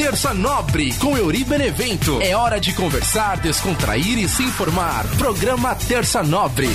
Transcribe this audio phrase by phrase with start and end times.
[0.00, 2.22] Terça Nobre com Euri Benevento.
[2.22, 5.04] É hora de conversar, descontrair e se informar.
[5.18, 6.70] Programa Terça Nobre.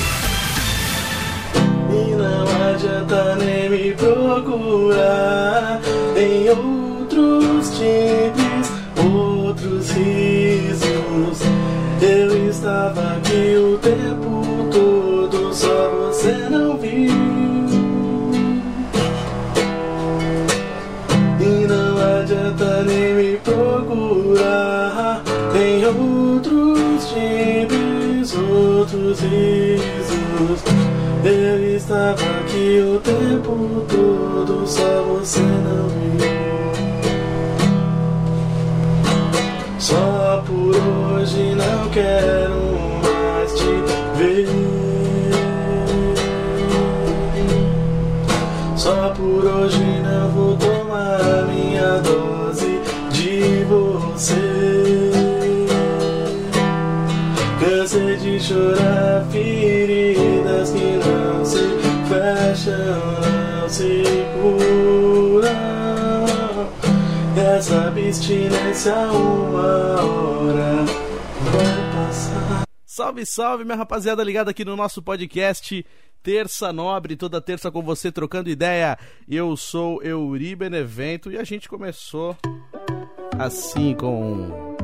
[1.90, 5.82] E não adianta nem me procurar
[6.16, 11.40] em outros times, outros risos.
[12.00, 14.25] Eu estava aqui o tempo
[29.06, 30.64] outros risos.
[31.24, 36.26] Eu estava aqui o tempo todo, só você não viu.
[39.80, 42.65] Só por hoje não quero
[58.56, 61.60] chorar feridas que não se
[62.08, 64.04] fecham, não se
[64.34, 65.46] curam.
[67.36, 70.86] Essa abstinência uma hora
[71.52, 72.64] vai passar.
[72.86, 75.86] Salve, salve, minha rapaziada ligada aqui no nosso podcast
[76.24, 78.98] Terça Nobre, toda terça com você trocando ideia.
[79.30, 82.38] Eu sou Euri Benevento e a gente começou
[83.38, 84.75] assim com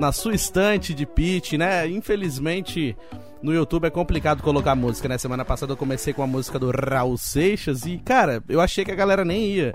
[0.00, 1.86] na sua estante de pitch, né?
[1.88, 2.96] Infelizmente
[3.42, 5.16] no YouTube é complicado colocar música, né?
[5.18, 8.90] Semana passada eu comecei com a música do Raul Seixas e, cara, eu achei que
[8.90, 9.74] a galera nem ia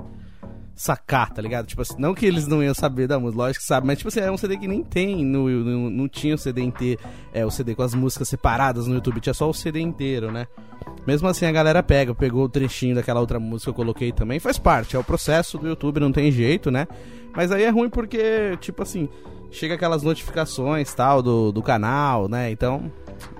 [0.75, 1.65] sacar, tá ligado?
[1.65, 4.09] Tipo assim, não que eles não iam saber da música, lógico que sabe, mas tipo
[4.09, 5.49] assim, é um CD que nem tem, no,
[5.89, 6.99] não tinha o CD inteiro,
[7.33, 10.47] é, o CD com as músicas separadas no YouTube, tinha só o CD inteiro, né?
[11.07, 14.39] Mesmo assim a galera pega, pegou o trechinho daquela outra música que eu coloquei também,
[14.39, 16.87] faz parte, é o processo do YouTube, não tem jeito, né?
[17.33, 19.09] Mas aí é ruim porque, tipo assim,
[19.51, 22.51] chega aquelas notificações tal do, do canal, né?
[22.51, 22.91] Então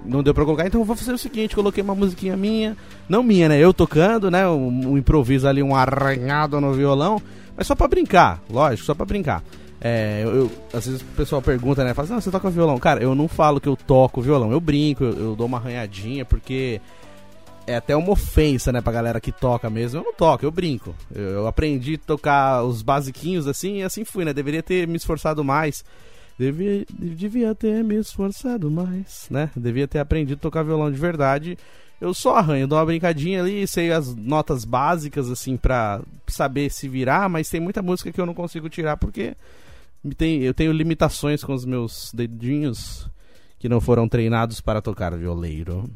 [0.05, 2.77] não deu pra colocar, então eu vou fazer o seguinte, coloquei uma musiquinha minha,
[3.09, 3.57] não minha, né?
[3.59, 4.47] Eu tocando, né?
[4.47, 7.21] Um, um improviso ali, um arranhado no violão,
[7.57, 9.43] mas só pra brincar, lógico, só pra brincar.
[9.81, 11.93] É, eu, eu, às vezes o pessoal pergunta, né?
[11.93, 12.79] Fala assim, não, você toca violão?
[12.79, 16.23] Cara, eu não falo que eu toco violão, eu brinco, eu, eu dou uma arranhadinha,
[16.23, 16.81] porque
[17.67, 19.99] é até uma ofensa, né, pra galera que toca mesmo.
[19.99, 20.95] Eu não toco, eu brinco.
[21.13, 24.33] Eu, eu aprendi a tocar os basiquinhos assim e assim fui, né?
[24.33, 25.83] Deveria ter me esforçado mais.
[26.37, 29.49] Devia, devia ter me esforçado mais, né?
[29.55, 31.57] Devia ter aprendido a tocar violão de verdade.
[31.99, 36.89] Eu só arranho, dou uma brincadinha ali, sei as notas básicas, assim, pra saber se
[36.89, 39.35] virar, mas tem muita música que eu não consigo tirar porque
[40.17, 43.09] tem, eu tenho limitações com os meus dedinhos
[43.57, 45.89] que não foram treinados para tocar violeiro.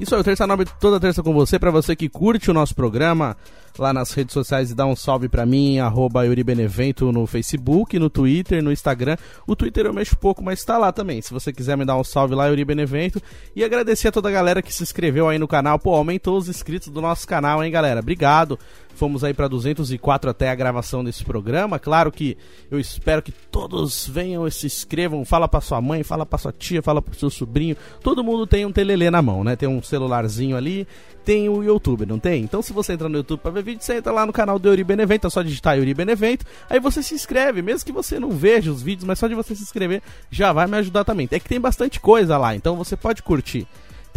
[0.00, 2.74] Isso é o Terça Nobre toda terça com você, para você que curte o nosso
[2.74, 3.36] programa
[3.78, 8.10] lá nas redes sociais e dá um salve pra mim, arroba Benevento no Facebook, no
[8.10, 9.16] Twitter, no Instagram.
[9.46, 11.22] O Twitter eu mexo pouco, mas tá lá também.
[11.22, 13.20] Se você quiser me dar um salve lá, Yuri Benevento.
[13.54, 15.78] E agradecer a toda a galera que se inscreveu aí no canal.
[15.78, 18.00] Pô, aumentou os inscritos do nosso canal, hein, galera?
[18.00, 18.58] Obrigado.
[18.98, 21.78] Fomos aí para 204 até a gravação desse programa.
[21.78, 22.36] Claro que
[22.68, 25.24] eu espero que todos venham e se inscrevam.
[25.24, 27.76] Fala para sua mãe, fala para sua tia, fala para seu sobrinho.
[28.02, 29.54] Todo mundo tem um telelê na mão, né?
[29.54, 30.84] Tem um celularzinho ali,
[31.28, 32.42] tem o YouTube, não tem?
[32.42, 34.66] Então se você entrar no YouTube para ver vídeo, você entra lá no canal do
[34.66, 36.46] Euri Benevento, é só digitar Euri Benevento.
[36.70, 39.54] Aí você se inscreve, mesmo que você não veja os vídeos, mas só de você
[39.54, 40.00] se inscrever
[40.30, 41.28] já vai me ajudar também.
[41.30, 43.66] É que tem bastante coisa lá, então você pode curtir.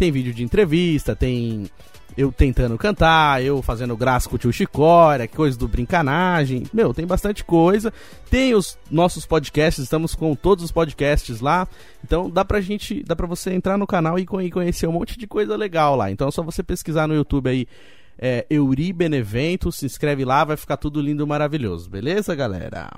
[0.02, 1.70] Tem vídeo de entrevista, tem
[2.18, 6.64] eu tentando cantar, eu fazendo graça com o tio Chicória, coisa do brincanagem.
[6.74, 7.92] Meu, tem bastante coisa.
[8.28, 11.68] Tem os nossos podcasts, estamos com todos os podcasts lá.
[12.02, 15.28] Então dá pra gente, dá pra você entrar no canal e conhecer um monte de
[15.28, 16.10] coisa legal lá.
[16.10, 17.68] Então é só você pesquisar no YouTube aí.
[18.18, 22.90] É, Euri Benevento, se inscreve lá, vai ficar tudo lindo maravilhoso, beleza, galera?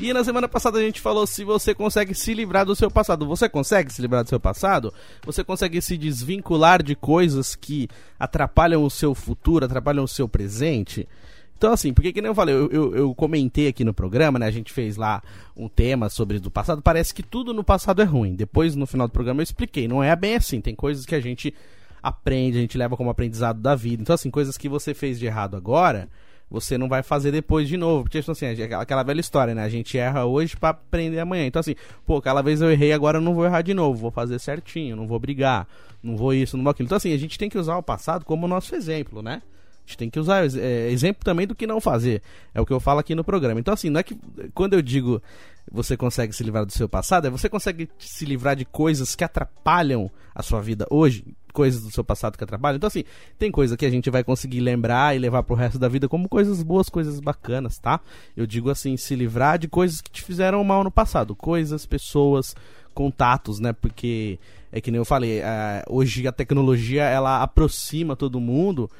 [0.00, 3.26] E na semana passada a gente falou se você consegue se livrar do seu passado.
[3.26, 4.94] Você consegue se livrar do seu passado?
[5.26, 7.88] Você consegue se desvincular de coisas que
[8.18, 11.08] atrapalham o seu futuro, atrapalham o seu presente?
[11.56, 14.46] Então, assim, porque que nem eu falei, eu, eu, eu, comentei aqui no programa, né?
[14.46, 15.20] A gente fez lá
[15.56, 16.80] um tema sobre do passado.
[16.80, 18.36] Parece que tudo no passado é ruim.
[18.36, 19.88] Depois, no final do programa, eu expliquei.
[19.88, 20.60] Não é bem assim.
[20.60, 21.52] Tem coisas que a gente
[22.00, 24.00] aprende, a gente leva como aprendizado da vida.
[24.00, 26.08] Então, assim, coisas que você fez de errado agora
[26.50, 28.04] você não vai fazer depois de novo.
[28.04, 29.62] Porque, tipo assim, aquela velha história, né?
[29.62, 31.46] A gente erra hoje para aprender amanhã.
[31.46, 31.74] Então, assim,
[32.06, 33.98] pô, aquela vez eu errei, agora eu não vou errar de novo.
[33.98, 35.66] Vou fazer certinho, não vou brigar,
[36.02, 36.86] não vou isso, não vou aquilo.
[36.86, 39.42] Então, assim, a gente tem que usar o passado como nosso exemplo, né?
[39.88, 42.20] Gente tem que usar é, exemplo também do que não fazer.
[42.52, 43.58] É o que eu falo aqui no programa.
[43.58, 44.18] Então, assim, não é que
[44.52, 45.22] quando eu digo
[45.70, 49.24] você consegue se livrar do seu passado, é você consegue se livrar de coisas que
[49.24, 52.76] atrapalham a sua vida hoje, coisas do seu passado que atrapalham.
[52.76, 53.04] Então, assim,
[53.38, 56.28] tem coisa que a gente vai conseguir lembrar e levar pro resto da vida como
[56.28, 58.00] coisas boas, coisas bacanas, tá?
[58.36, 62.54] Eu digo assim, se livrar de coisas que te fizeram mal no passado, coisas, pessoas,
[62.94, 63.72] contatos, né?
[63.72, 64.38] Porque
[64.70, 68.90] é que nem eu falei, é, hoje a tecnologia ela aproxima todo mundo,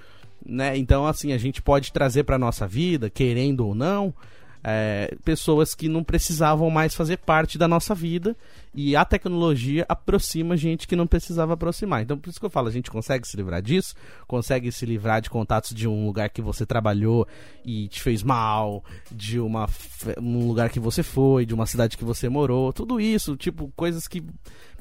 [0.49, 0.77] né?
[0.77, 4.15] Então, assim, a gente pode trazer para nossa vida, querendo ou não,
[4.65, 8.37] é, pessoas que não precisavam mais fazer parte da nossa vida
[8.75, 12.03] e a tecnologia aproxima gente que não precisava aproximar.
[12.03, 13.95] Então, por isso que eu falo, a gente consegue se livrar disso,
[14.27, 17.27] consegue se livrar de contatos de um lugar que você trabalhou
[17.65, 19.69] e te fez mal, de uma,
[20.21, 24.09] um lugar que você foi, de uma cidade que você morou, tudo isso, tipo, coisas
[24.09, 24.25] que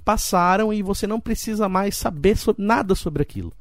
[0.04, 3.54] passaram e você não precisa mais saber nada sobre aquilo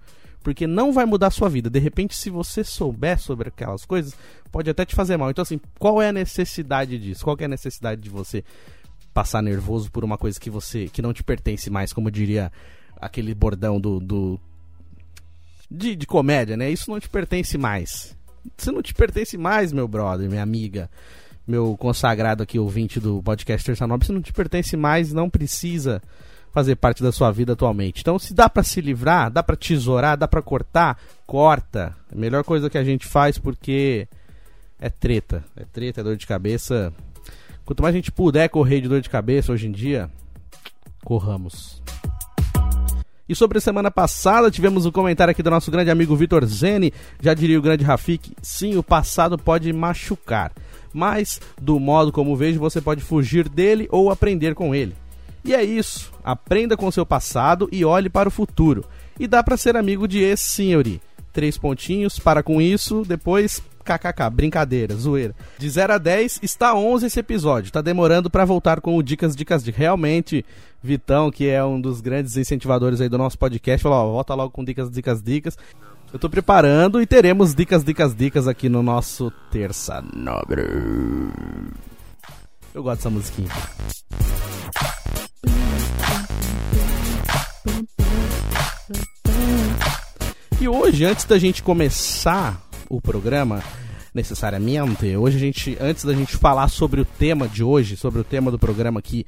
[0.47, 1.69] porque não vai mudar a sua vida.
[1.69, 4.15] De repente, se você souber sobre aquelas coisas,
[4.53, 5.29] pode até te fazer mal.
[5.29, 7.25] Então, assim, qual é a necessidade disso?
[7.25, 8.45] Qual é a necessidade de você
[9.13, 12.53] passar nervoso por uma coisa que você que não te pertence mais, como diria
[13.01, 14.41] aquele bordão do, do
[15.69, 16.71] de, de comédia, né?
[16.71, 18.17] Isso não te pertence mais.
[18.57, 20.89] Você não te pertence mais, meu brother, minha amiga,
[21.45, 26.01] meu consagrado aqui ouvinte do podcast Terça Nobre, você não te pertence mais, não precisa
[26.57, 28.01] fazer parte da sua vida atualmente.
[28.01, 31.95] Então, se dá para se livrar, dá para tesourar, dá para cortar, corta.
[32.11, 34.09] É a melhor coisa que a gente faz porque
[34.81, 36.91] é treta, é treta, é dor de cabeça.
[37.63, 40.11] Quanto mais a gente puder correr de dor de cabeça hoje em dia,
[41.05, 41.83] corramos.
[43.29, 46.91] E sobre a semana passada, tivemos um comentário aqui do nosso grande amigo Vitor Zene.
[47.21, 50.53] Já diria o grande Rafik: sim, o passado pode machucar,
[50.91, 54.97] mas do modo como vejo, você pode fugir dele ou aprender com ele.
[55.47, 56.13] E é isso.
[56.25, 58.85] Aprenda com seu passado e olhe para o futuro.
[59.19, 61.01] E dá para ser amigo de sim, Yuri.
[61.33, 65.33] Três pontinhos, para com isso, depois kkk, brincadeira, zoeira.
[65.57, 67.71] De 0 a 10, está 11 esse episódio.
[67.71, 69.79] Tá demorando para voltar com o Dicas, Dicas, Dicas.
[69.79, 70.45] Realmente,
[70.83, 74.51] Vitão, que é um dos grandes incentivadores aí do nosso podcast, falou, ó, volta logo
[74.51, 75.57] com Dicas, Dicas, Dicas.
[76.13, 80.63] Eu tô preparando e teremos Dicas, Dicas, Dicas aqui no nosso Terça Nobre.
[82.75, 83.49] Eu gosto dessa musiquinha.
[90.67, 93.63] E hoje, antes da gente começar o programa,
[94.13, 98.25] necessariamente, hoje a gente, antes da gente falar sobre o tema de hoje, sobre o
[98.25, 99.25] tema do programa que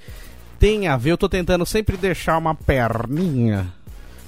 [0.59, 3.73] tem a ver, eu tô tentando sempre deixar uma perninha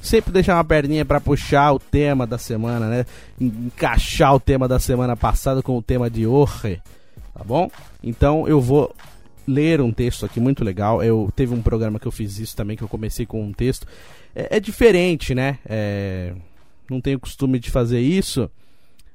[0.01, 3.05] sempre deixar uma perninha para puxar o tema da semana, né?
[3.41, 6.81] Encaixar o tema da semana passada com o tema de hoje,
[7.35, 7.69] tá bom?
[8.05, 8.95] Então eu vou
[9.49, 11.03] ler um texto aqui muito legal.
[11.03, 13.85] Eu teve um programa que eu fiz isso também, que eu comecei com um texto.
[14.33, 15.59] É, é diferente, né?
[15.69, 16.35] É,
[16.91, 18.51] não tenho costume de fazer isso,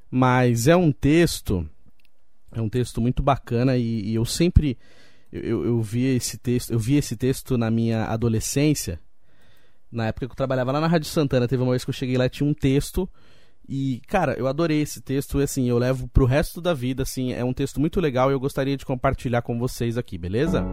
[0.09, 1.67] mas é um texto,
[2.51, 4.77] é um texto muito bacana e, e eu sempre
[5.31, 8.99] eu, eu, vi esse texto, eu vi esse texto na minha adolescência.
[9.91, 12.17] Na época que eu trabalhava lá na Rádio Santana, teve uma vez que eu cheguei
[12.17, 13.09] lá e tinha um texto
[13.67, 17.33] e, cara, eu adorei esse texto e, assim, eu levo pro resto da vida, assim,
[17.33, 20.63] é um texto muito legal e eu gostaria de compartilhar com vocês aqui, beleza?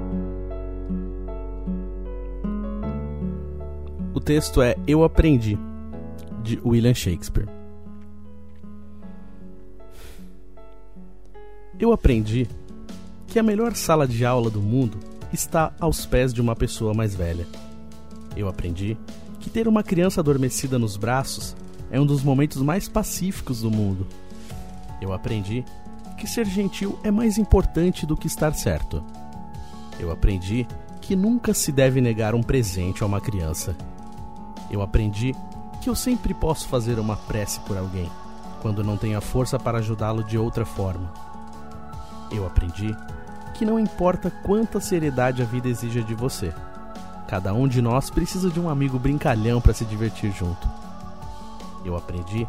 [4.14, 5.58] O texto é Eu Aprendi,
[6.42, 7.48] de William Shakespeare.
[11.78, 12.48] Eu aprendi
[13.26, 14.98] que a melhor sala de aula do mundo
[15.32, 17.46] está aos pés de uma pessoa mais velha.
[18.36, 18.96] Eu aprendi
[19.40, 21.56] que ter uma criança adormecida nos braços
[21.90, 24.06] é um dos momentos mais pacíficos do mundo.
[25.00, 25.64] Eu aprendi
[26.16, 29.02] que ser gentil é mais importante do que estar certo.
[29.98, 30.66] Eu aprendi
[31.00, 33.76] que nunca se deve negar um presente a uma criança.
[34.70, 35.34] Eu aprendi
[35.82, 38.08] que eu sempre posso fazer uma prece por alguém,
[38.60, 41.12] quando não tenho a força para ajudá-lo de outra forma.
[42.30, 42.96] Eu aprendi
[43.52, 46.54] que não importa quanta seriedade a vida exija de você,
[47.26, 50.68] cada um de nós precisa de um amigo brincalhão para se divertir junto.
[51.84, 52.46] Eu aprendi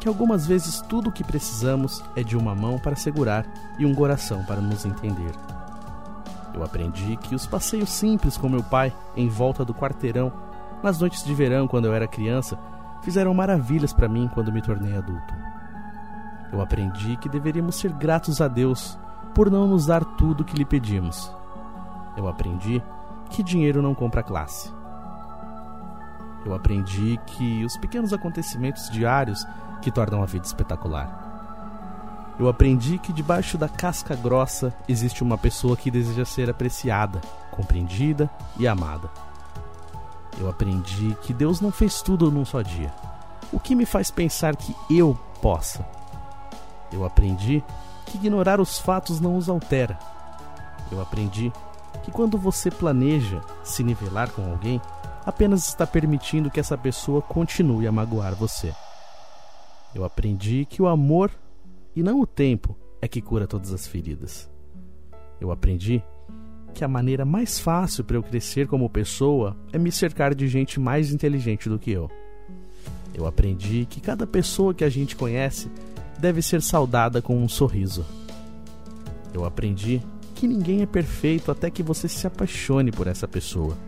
[0.00, 3.46] que algumas vezes tudo o que precisamos é de uma mão para segurar
[3.78, 5.32] e um coração para nos entender.
[6.52, 10.32] Eu aprendi que os passeios simples com meu pai em volta do quarteirão,
[10.84, 12.58] nas noites de verão quando eu era criança,
[13.00, 15.34] fizeram maravilhas para mim quando me tornei adulto.
[16.52, 18.98] Eu aprendi que deveríamos ser gratos a Deus
[19.34, 21.32] por não nos dar tudo o que lhe pedimos.
[22.16, 22.82] Eu aprendi
[23.30, 24.70] que dinheiro não compra classe.
[26.44, 29.46] Eu aprendi que os pequenos acontecimentos diários
[29.80, 32.34] que tornam a vida espetacular.
[32.38, 38.28] Eu aprendi que debaixo da casca grossa existe uma pessoa que deseja ser apreciada, compreendida
[38.58, 39.08] e amada.
[40.38, 42.92] Eu aprendi que Deus não fez tudo num só dia,
[43.52, 45.86] O que me faz pensar que eu possa?
[46.92, 47.62] Eu aprendi
[48.06, 49.98] que ignorar os fatos não os altera.
[50.90, 51.52] Eu aprendi
[52.02, 54.80] que quando você planeja se nivelar com alguém,
[55.24, 58.74] apenas está permitindo que essa pessoa continue a magoar você.
[59.94, 61.30] Eu aprendi que o amor
[61.94, 64.50] e não o tempo é que cura todas as feridas.
[65.40, 66.02] Eu aprendi
[66.74, 70.78] que a maneira mais fácil para eu crescer como pessoa é me cercar de gente
[70.78, 72.10] mais inteligente do que eu.
[73.14, 75.70] Eu aprendi que cada pessoa que a gente conhece
[76.18, 78.04] deve ser saudada com um sorriso.
[79.32, 80.02] Eu aprendi
[80.34, 83.78] que ninguém é perfeito até que você se apaixone por essa pessoa.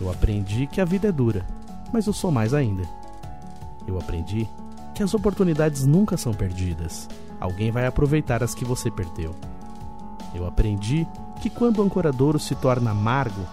[0.00, 1.46] Eu aprendi que a vida é dura,
[1.92, 2.82] mas eu sou mais ainda.
[3.86, 4.48] Eu aprendi
[4.94, 7.08] que as oportunidades nunca são perdidas.
[7.40, 9.34] Alguém vai aproveitar as que você perdeu.
[10.34, 11.06] Eu aprendi
[11.42, 13.44] que quando o ancoradouro se torna amargo,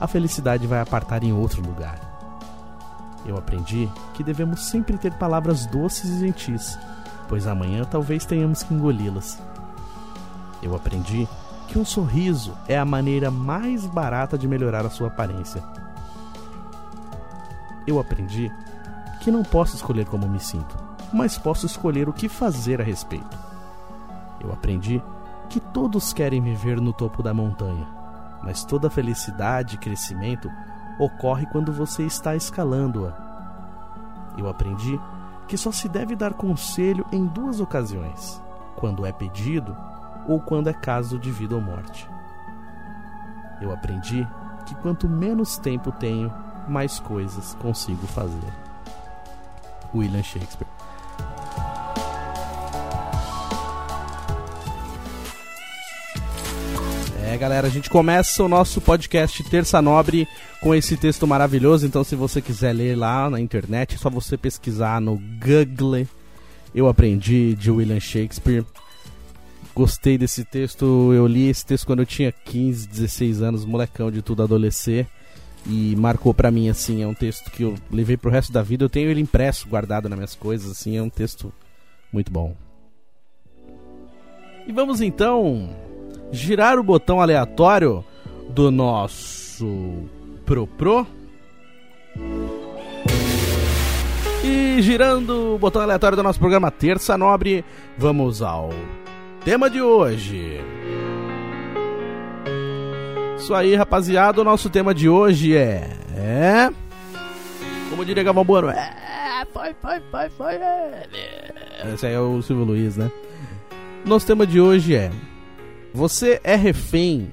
[0.00, 2.00] a felicidade vai apartar em outro lugar.
[3.26, 6.78] Eu aprendi que devemos sempre ter palavras doces e gentis,
[7.28, 9.42] pois amanhã talvez tenhamos que engoli-las.
[10.62, 11.28] Eu aprendi
[11.68, 15.62] que um sorriso é a maneira mais barata de melhorar a sua aparência.
[17.86, 18.50] Eu aprendi
[19.20, 20.78] que não posso escolher como me sinto,
[21.12, 23.38] mas posso escolher o que fazer a respeito.
[24.40, 25.02] Eu aprendi
[25.48, 27.86] que todos querem viver no topo da montanha,
[28.42, 30.50] mas toda felicidade e crescimento
[30.98, 34.34] ocorre quando você está escalando-a.
[34.36, 35.00] Eu aprendi
[35.46, 38.42] que só se deve dar conselho em duas ocasiões:
[38.76, 39.76] quando é pedido
[40.26, 42.08] ou quando é caso de vida ou morte.
[43.60, 44.26] Eu aprendi
[44.66, 46.32] que quanto menos tempo tenho,
[46.66, 48.52] mais coisas consigo fazer.
[49.94, 50.83] William Shakespeare.
[57.34, 60.28] É, galera, a gente começa o nosso podcast Terça Nobre
[60.60, 61.84] com esse texto maravilhoso.
[61.84, 66.06] Então, se você quiser ler lá na internet, é só você pesquisar no Google.
[66.72, 68.64] Eu aprendi de William Shakespeare.
[69.74, 71.12] Gostei desse texto.
[71.12, 75.04] Eu li esse texto quando eu tinha 15, 16 anos, molecão de tudo, adolescer.
[75.66, 78.84] E marcou pra mim, assim, é um texto que eu levei pro resto da vida.
[78.84, 81.52] Eu tenho ele impresso, guardado nas minhas coisas, assim, é um texto
[82.12, 82.54] muito bom.
[84.68, 85.83] E vamos então
[86.32, 88.04] girar o botão aleatório
[88.48, 90.08] do nosso
[90.44, 91.06] Pro Pro.
[94.42, 97.64] E girando o botão aleatório do nosso programa Terça Nobre,
[97.96, 98.70] vamos ao
[99.44, 100.60] tema de hoje.
[103.38, 105.90] Isso aí, rapaziada, o nosso tema de hoje é.
[106.16, 106.70] É.
[107.90, 109.04] Como diria Galvão Bueno, é.
[109.52, 110.54] Foi, foi, foi, foi.
[111.92, 113.10] Esse aí é o Silvio Luiz, né?
[114.04, 115.10] Nosso tema de hoje é
[115.94, 117.30] você é refém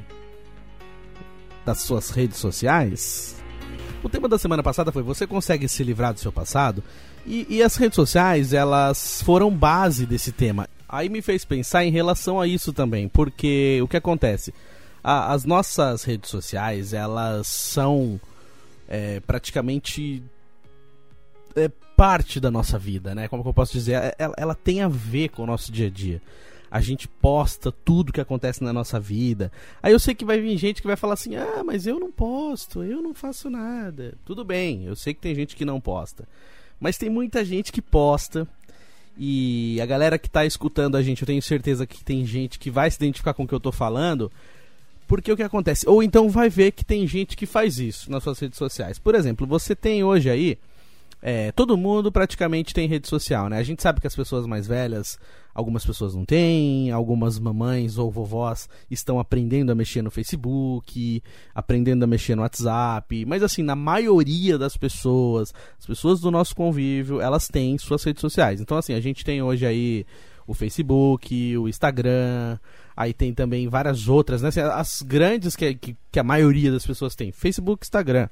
[1.66, 3.36] das suas redes sociais?
[4.04, 6.84] O tema da semana passada foi você consegue se livrar do seu passado?
[7.26, 10.70] E, e, as redes sociais, elas foram base desse tema.
[10.88, 14.54] Aí me fez pensar em relação a isso também, porque o que acontece?
[15.04, 18.22] A, as nossas redes sociais, elas são
[18.88, 20.22] é, praticamente
[21.56, 23.28] é, parte da nossa vida, né?
[23.28, 24.16] Como que eu posso dizer?
[24.20, 26.22] Ela, ela tem a ver com o nosso dia a dia
[26.72, 29.52] a gente posta tudo que acontece na nossa vida.
[29.84, 32.10] Aí eu sei que vai vir gente que vai falar assim: ah, mas eu não
[32.10, 34.16] posto, eu não faço nada.
[34.26, 36.26] Tudo bem, eu sei que tem gente que não posta.
[36.80, 38.48] Mas tem muita gente que posta.
[39.18, 42.72] E a galera que está escutando a gente, eu tenho certeza que tem gente que
[42.72, 44.32] vai se identificar com o que eu estou falando.
[45.06, 45.88] Porque o que acontece?
[45.90, 48.98] Ou então vai ver que tem gente que faz isso nas suas redes sociais.
[48.98, 50.58] Por exemplo, você tem hoje aí.
[51.22, 53.58] É, todo mundo praticamente tem rede social, né?
[53.58, 55.20] A gente sabe que as pessoas mais velhas
[55.54, 61.22] Algumas pessoas não têm, algumas mamães ou vovós estão aprendendo a mexer no Facebook,
[61.54, 66.56] aprendendo a mexer no WhatsApp, mas assim, na maioria das pessoas, as pessoas do nosso
[66.56, 68.62] convívio, elas têm suas redes sociais.
[68.62, 70.06] Então assim, a gente tem hoje aí
[70.48, 72.58] o Facebook, o Instagram,
[72.96, 74.48] aí tem também várias outras, né?
[74.48, 78.30] Assim, as grandes que, que, que a maioria das pessoas tem, Facebook, Instagram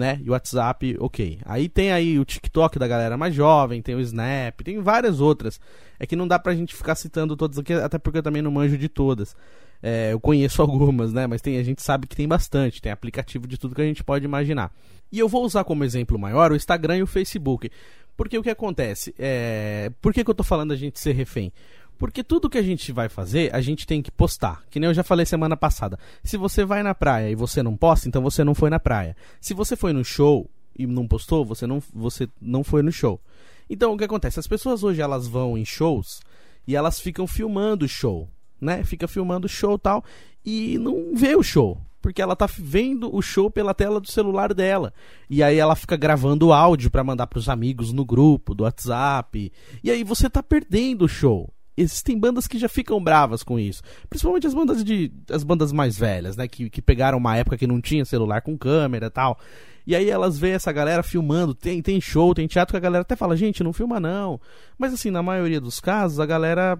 [0.00, 0.18] né?
[0.24, 1.38] E o WhatsApp, ok.
[1.44, 5.60] Aí tem aí o TikTok da galera mais jovem, tem o Snap, tem várias outras.
[5.98, 8.50] É que não dá pra gente ficar citando todas aqui, até porque eu também não
[8.50, 9.36] manjo de todas.
[9.82, 11.26] É, eu conheço algumas, né?
[11.26, 14.02] Mas tem, a gente sabe que tem bastante, tem aplicativo de tudo que a gente
[14.02, 14.72] pode imaginar.
[15.12, 17.70] E eu vou usar como exemplo maior o Instagram e o Facebook.
[18.16, 19.14] Porque o que acontece?
[19.18, 19.90] É...
[20.00, 21.52] Por que, que eu tô falando a gente ser refém?
[22.00, 24.62] Porque tudo que a gente vai fazer, a gente tem que postar.
[24.70, 25.98] Que nem eu já falei semana passada.
[26.24, 29.14] Se você vai na praia e você não posta, então você não foi na praia.
[29.38, 33.20] Se você foi no show e não postou, você não, você não foi no show.
[33.68, 34.40] Então o que acontece?
[34.40, 36.22] As pessoas hoje elas vão em shows
[36.66, 38.26] e elas ficam filmando o show,
[38.58, 38.82] né?
[38.82, 40.02] Fica filmando o show tal
[40.42, 41.78] e não vê o show.
[42.00, 44.92] porque ela tá vendo o show pela tela do celular dela.
[45.28, 49.52] E aí ela fica gravando áudio para mandar pros amigos no grupo, do WhatsApp.
[49.84, 51.52] E aí você tá perdendo o show.
[51.80, 53.82] Existem bandas que já ficam bravas com isso.
[54.08, 55.10] Principalmente as bandas de.
[55.30, 56.46] as bandas mais velhas, né?
[56.46, 59.38] Que, que pegaram uma época que não tinha celular com câmera e tal.
[59.86, 63.02] E aí elas veem essa galera filmando, tem, tem show, tem teatro que a galera
[63.02, 64.38] até fala, gente, não filma não.
[64.78, 66.78] Mas assim, na maioria dos casos, a galera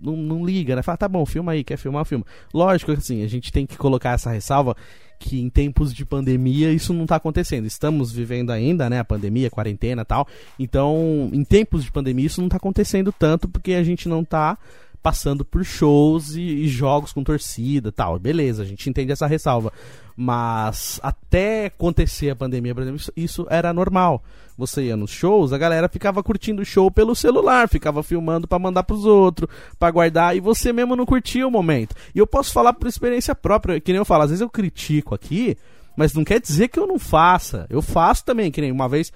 [0.00, 0.82] não, não liga, né?
[0.82, 2.24] Fala, tá bom, filma aí, quer filmar, filma.
[2.54, 4.76] Lógico que assim, a gente tem que colocar essa ressalva
[5.18, 7.66] que em tempos de pandemia isso não está acontecendo.
[7.66, 10.26] Estamos vivendo ainda, né, a pandemia, a quarentena tal.
[10.58, 14.56] Então, em tempos de pandemia isso não está acontecendo tanto porque a gente não está
[15.02, 18.18] passando por shows e, e, jogos com torcida tal.
[18.18, 19.72] Beleza, a gente entende essa ressalva.
[20.16, 24.22] Mas até acontecer a pandemia, por exemplo, isso, era normal.
[24.56, 28.58] Você ia nos shows, a galera ficava curtindo o show pelo celular, ficava filmando para
[28.58, 31.94] mandar pros outros, para guardar, e você mesmo não curtia o momento.
[32.12, 35.14] E eu posso falar por experiência própria, que nem eu falo, às vezes eu critico
[35.14, 35.56] aqui,
[35.96, 37.66] mas não quer dizer que eu não faça.
[37.70, 39.12] Eu faço também, que nem uma vez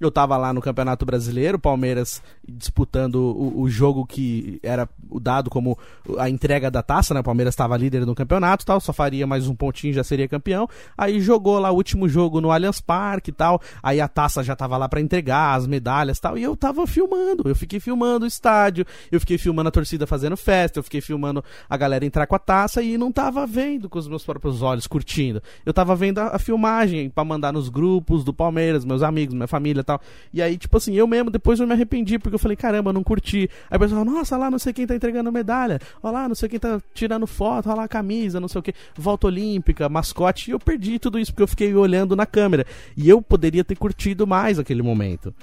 [0.00, 4.88] eu tava lá no Campeonato Brasileiro, Palmeiras disputando o, o, jogo que era
[5.20, 5.78] dado como
[6.18, 7.20] a entrega da taça, né?
[7.20, 10.68] O Palmeiras estava líder no campeonato tal, só faria mais um pontinho já seria campeão.
[10.98, 13.60] Aí jogou lá o último jogo no Allianz Parque e tal.
[13.82, 16.36] Aí a taça já tava lá para entregar, as medalhas tal.
[16.36, 17.48] E eu tava filmando.
[17.48, 21.42] Eu fiquei filmando o estádio, eu fiquei filmando a torcida fazendo festa, eu fiquei filmando
[21.68, 24.86] a galera entrar com a taça e não tava vendo com os meus próprios olhos,
[24.86, 25.42] curtindo.
[25.64, 29.46] Eu tava vendo a, a filmagem para mandar nos grupos do Palmeiras, meus amigos, minha
[29.46, 30.00] família e tal.
[30.32, 33.04] E aí, tipo assim, eu mesmo, depois eu me arrependi, porque eu falei, caramba, não
[33.04, 33.48] curti.
[33.70, 36.48] Aí o pessoal, nossa, lá não sei quem tá entregando medalha, olha lá, não sei
[36.48, 40.50] quem tá tirando foto, olha lá a camisa, não sei o que, volta olímpica, mascote.
[40.50, 42.66] E eu perdi tudo isso, porque eu fiquei olhando na câmera.
[42.96, 45.34] E eu poderia ter curtido mais aquele momento.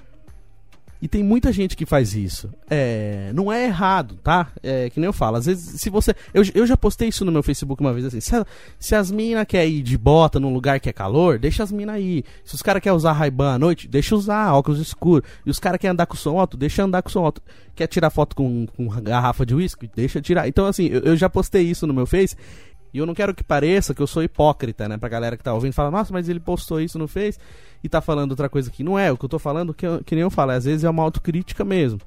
[1.01, 2.53] E tem muita gente que faz isso.
[2.69, 4.51] É, não é errado, tá?
[4.61, 5.37] É, que nem eu falo.
[5.37, 6.13] Às vezes, se você.
[6.31, 8.21] Eu, eu já postei isso no meu Facebook uma vez assim.
[8.21, 8.45] Se,
[8.77, 11.99] se as minas querem ir de bota num lugar que é calor, deixa as minas
[11.99, 12.23] ir.
[12.45, 15.27] Se os caras querem usar Ray-Ban à noite, deixa usar óculos escuros.
[15.43, 17.41] E os caras querem andar com som alto, deixa andar com som alto.
[17.75, 19.89] Quer tirar foto com, com garrafa de uísque?
[19.95, 20.47] Deixa tirar.
[20.47, 22.35] Então, assim, eu, eu já postei isso no meu Face.
[22.93, 24.97] E eu não quero que pareça que eu sou hipócrita, né?
[24.97, 27.39] Pra galera que tá ouvindo, fala, nossa, mas ele postou isso no Face
[27.83, 28.83] e tá falando outra coisa aqui.
[28.83, 30.89] Não é, o que eu tô falando, que, que nem eu falo, às vezes é
[30.89, 31.99] uma autocrítica mesmo.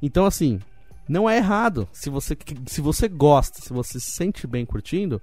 [0.00, 0.58] Então, assim,
[1.08, 1.88] não é errado.
[1.92, 2.36] Se você,
[2.66, 5.20] se você gosta, se você se sente bem curtindo,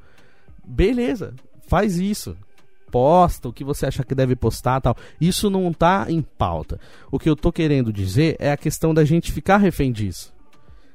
[0.63, 1.33] beleza,
[1.67, 2.37] faz isso.
[2.91, 4.95] Posta o que você acha que deve postar tal.
[5.21, 6.79] Isso não tá em pauta.
[7.11, 10.33] O que eu tô querendo dizer é a questão da gente ficar refém disso.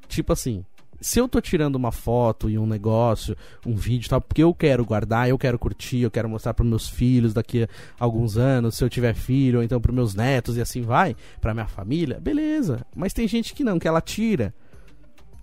[0.09, 0.65] Tipo assim,
[1.05, 3.37] se eu tô tirando uma foto e um negócio,
[3.67, 6.89] um vídeo tal, porque eu quero guardar, eu quero curtir, eu quero mostrar para meus
[6.89, 10.63] filhos daqui a alguns anos, se eu tiver filho, ou então para meus netos e
[10.63, 12.87] assim vai, para minha família, beleza.
[12.97, 14.55] Mas tem gente que não, que ela tira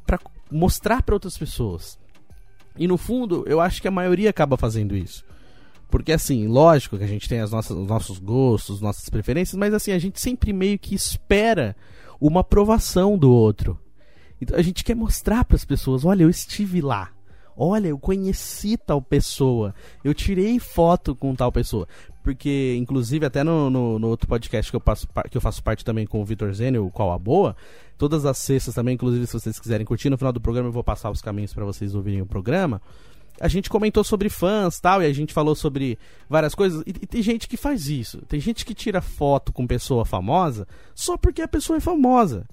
[0.03, 0.19] para
[0.51, 1.95] mostrar para outras pessoas.
[2.75, 5.23] E no fundo, eu acho que a maioria acaba fazendo isso.
[5.91, 9.75] Porque assim, lógico que a gente tem as nossas, os nossos gostos, nossas preferências, mas
[9.75, 11.75] assim, a gente sempre meio que espera
[12.19, 13.79] uma aprovação do outro.
[14.41, 17.11] Então a gente quer mostrar para as pessoas: olha, eu estive lá.
[17.55, 19.75] Olha, eu conheci tal pessoa.
[20.03, 21.87] Eu tirei foto com tal pessoa.
[22.23, 25.83] Porque, inclusive, até no, no, no outro podcast que eu, passo, que eu faço parte
[25.83, 27.55] também com o Vitor Zênio, o Qual a Boa,
[27.97, 30.83] todas as sextas também, inclusive, se vocês quiserem curtir, no final do programa eu vou
[30.83, 32.81] passar os caminhos para vocês ouvirem o programa
[33.41, 35.97] a gente comentou sobre fãs tal, e a gente falou sobre
[36.29, 36.83] várias coisas.
[36.85, 38.21] E, e, tem gente que faz isso.
[38.27, 42.45] Tem gente que tira foto com pessoa famosa só porque a pessoa é famosa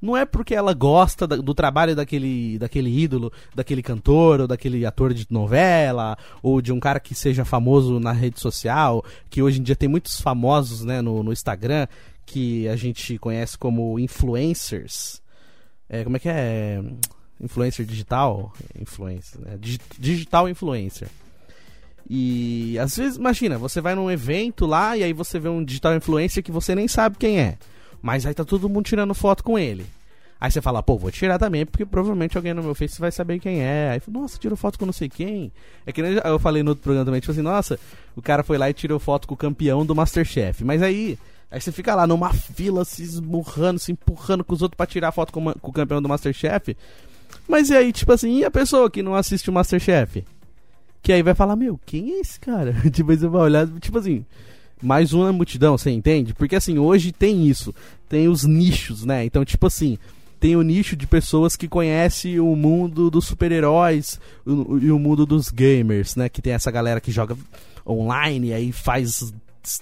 [0.00, 5.12] não é porque ela gosta do trabalho daquele, daquele ídolo, daquele cantor, ou daquele ator
[5.12, 9.62] de novela, ou de um cara que seja famoso na rede social, que hoje em
[9.62, 11.86] dia tem muitos famosos né, no, no Instagram,
[12.24, 15.20] que a gente conhece como influencers.
[15.88, 16.80] É, como é que é?
[17.40, 18.52] Influencer digital?
[18.78, 19.58] Influencer, né?
[19.98, 21.08] Digital influencer.
[22.08, 25.94] E às vezes, imagina, você vai num evento lá e aí você vê um digital
[25.94, 27.58] influencer que você nem sabe quem é.
[28.00, 29.86] Mas aí tá todo mundo tirando foto com ele.
[30.40, 33.40] Aí você fala, pô, vou tirar também, porque provavelmente alguém no meu Face vai saber
[33.40, 33.90] quem é.
[33.90, 35.50] Aí, nossa, tirou foto com não sei quem.
[35.84, 37.78] É que nem eu falei no outro programa também, tipo assim, nossa,
[38.14, 40.64] o cara foi lá e tirou foto com o campeão do Masterchef.
[40.64, 41.18] Mas aí,
[41.50, 45.10] aí você fica lá numa fila, se esmurrando, se empurrando com os outros pra tirar
[45.10, 46.76] foto com, com o campeão do Masterchef.
[47.48, 50.24] Mas e aí, tipo assim, e a pessoa que não assiste o Masterchef?
[51.02, 52.72] Que aí vai falar, meu, quem é esse cara?
[52.92, 54.24] tipo, você vai olhar, tipo assim,
[54.82, 56.34] mais uma multidão, você entende?
[56.34, 57.74] Porque assim, hoje tem isso,
[58.08, 59.24] tem os nichos, né?
[59.24, 59.98] Então, tipo assim,
[60.40, 65.50] tem o nicho de pessoas que conhecem o mundo dos super-heróis e o mundo dos
[65.50, 66.28] gamers, né?
[66.28, 67.36] Que tem essa galera que joga
[67.86, 69.32] online e aí faz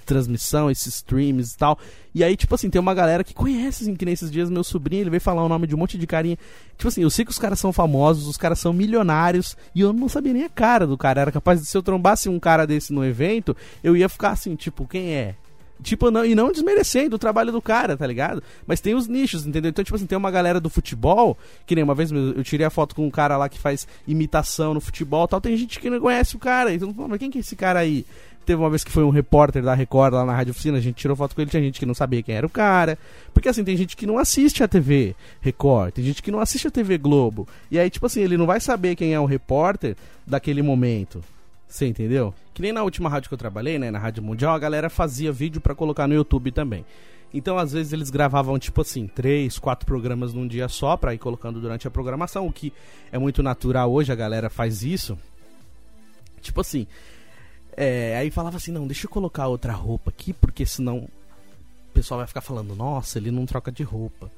[0.05, 1.79] transmissão, esses streams e tal.
[2.15, 5.03] E aí, tipo assim, tem uma galera que conhece, assim, que nesses dias meu sobrinho,
[5.03, 6.39] ele veio falar o nome de um monte de carinha.
[6.77, 9.93] Tipo assim, eu sei que os caras são famosos, os caras são milionários, e eu
[9.93, 11.21] não sabia nem a cara do cara.
[11.21, 14.57] Era capaz de, se eu trombasse um cara desse no evento, eu ia ficar assim,
[14.57, 15.35] tipo, quem é?
[15.83, 18.43] Tipo, não, e não desmerecendo o trabalho do cara, tá ligado?
[18.67, 19.69] Mas tem os nichos, entendeu?
[19.69, 21.37] Então, tipo assim, tem uma galera do futebol,
[21.67, 24.73] que nem uma vez eu tirei a foto com um cara lá que faz imitação
[24.73, 25.41] no futebol tal.
[25.41, 26.73] Tem gente que não conhece o cara.
[26.73, 28.07] Então, mas quem que é esse cara aí?
[28.47, 30.95] Teve uma vez que foi um repórter da Record lá na Rádio Oficina, a gente
[30.95, 32.97] tirou foto com ele, tinha gente que não sabia quem era o cara.
[33.35, 36.69] Porque assim, tem gente que não assiste a TV Record, tem gente que não assiste
[36.69, 37.49] a TV Globo.
[37.69, 41.25] E aí, tipo assim, ele não vai saber quem é o repórter daquele momento.
[41.67, 42.33] Você entendeu?
[42.55, 45.33] Que nem na última rádio que eu trabalhei, né, na Rádio Mundial, a galera fazia
[45.33, 46.85] vídeo para colocar no YouTube também.
[47.35, 51.19] Então, às vezes, eles gravavam, tipo assim, três, quatro programas num dia só pra ir
[51.19, 52.73] colocando durante a programação, o que
[53.11, 55.19] é muito natural hoje, a galera faz isso.
[56.41, 56.87] Tipo assim,
[57.77, 60.99] é, aí falava assim, não, deixa eu colocar outra roupa aqui, porque senão
[61.91, 64.31] o pessoal vai ficar falando, nossa, ele não troca de roupa.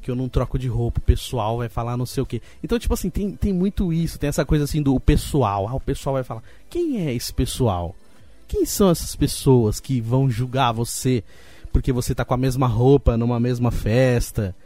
[0.00, 2.40] Que eu não troco de roupa, o pessoal vai falar não sei o que.
[2.62, 5.68] Então, tipo assim, tem, tem muito isso, tem essa coisa assim do pessoal.
[5.68, 7.94] Ah, o pessoal vai falar, quem é esse pessoal?
[8.46, 11.22] Quem são essas pessoas que vão julgar você
[11.70, 14.56] porque você tá com a mesma roupa numa mesma festa?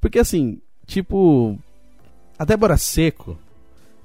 [0.00, 1.58] Porque assim, tipo,
[2.38, 3.36] a Débora Seco,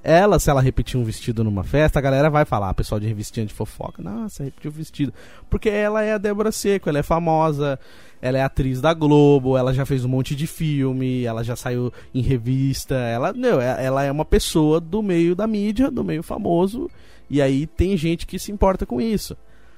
[0.08, 3.46] ela, se ela repetir um vestido numa festa, a galera vai falar, pessoal de revistinha
[3.46, 5.14] de fofoca, nossa, repetiu o vestido.
[5.50, 7.78] Porque ela é a Débora Seco, ela é famosa,
[8.22, 11.92] ela é atriz da Globo, ela já fez um monte de filme, ela já saiu
[12.16, 16.24] em revista, ela, não, é, ela é uma pessoa do meio da mídia, do meio
[16.24, 16.90] famoso,
[17.30, 19.36] e aí tem gente que se importa com isso.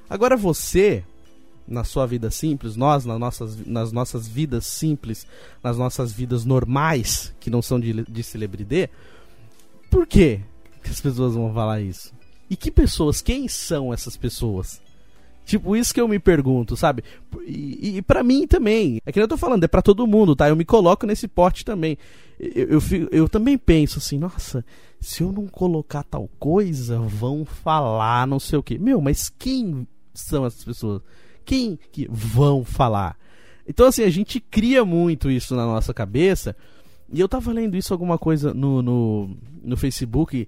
[0.07, 1.03] Agora você,
[1.67, 5.25] na sua vida simples, nós nas nossas, nas nossas vidas simples,
[5.63, 8.91] nas nossas vidas normais, que não são de, de celebridade,
[9.89, 10.41] por quê
[10.83, 12.13] que as pessoas vão falar isso?
[12.49, 14.81] E que pessoas, quem são essas pessoas?
[15.45, 17.03] Tipo, isso que eu me pergunto, sabe?
[17.45, 19.01] E, e para mim também.
[19.03, 20.47] É que eu tô falando, é para todo mundo, tá?
[20.47, 21.97] Eu me coloco nesse pote também.
[22.39, 24.63] Eu, eu, eu, eu, também penso assim, nossa,
[25.01, 28.77] se eu não colocar tal coisa, vão falar não sei o quê.
[28.77, 31.01] Meu, mas quem são essas pessoas?
[31.43, 33.17] Quem que vão falar?
[33.67, 36.55] Então, assim, a gente cria muito isso na nossa cabeça
[37.11, 40.47] e eu tava lendo isso alguma coisa no, no, no Facebook,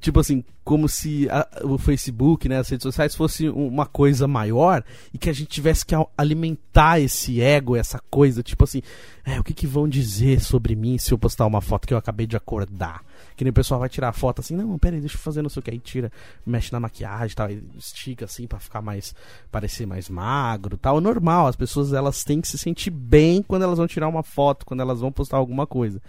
[0.00, 4.82] tipo assim, como se a, o Facebook, né, as redes sociais fosse uma coisa maior
[5.14, 8.82] e que a gente tivesse que alimentar esse ego, essa coisa, tipo assim,
[9.24, 11.98] é, o que, que vão dizer sobre mim se eu postar uma foto que eu
[11.98, 13.02] acabei de acordar?
[13.36, 15.60] Que nem o pessoal vai tirar foto assim, não, peraí, deixa eu fazer não sei
[15.60, 16.12] o que, aí tira,
[16.44, 19.14] mexe na maquiagem tal, estica assim para ficar mais,
[19.50, 20.98] parecer mais magro tal.
[20.98, 24.22] É normal, as pessoas elas têm que se sentir bem quando elas vão tirar uma
[24.22, 26.00] foto, quando elas vão postar alguma coisa.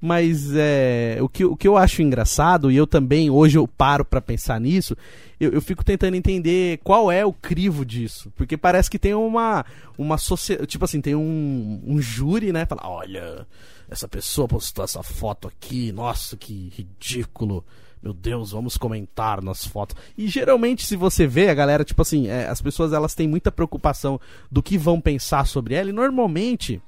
[0.00, 4.04] Mas é, o, que, o que eu acho engraçado, e eu também, hoje eu paro
[4.04, 4.96] para pensar nisso,
[5.40, 8.32] eu, eu, fico tentando entender qual é o crivo disso.
[8.36, 9.64] Porque parece que tem uma.
[9.96, 10.68] uma sociedade.
[10.68, 12.64] Tipo assim, tem um, um júri, né?
[12.64, 13.44] Fala, olha,
[13.88, 17.64] essa pessoa postou essa foto aqui, nossa, que ridículo.
[18.02, 19.96] Meu Deus, vamos comentar nas fotos.
[20.16, 23.50] E geralmente, se você vê, a galera, tipo assim, é, as pessoas elas têm muita
[23.50, 24.20] preocupação
[24.50, 26.80] do que vão pensar sobre ela, e normalmente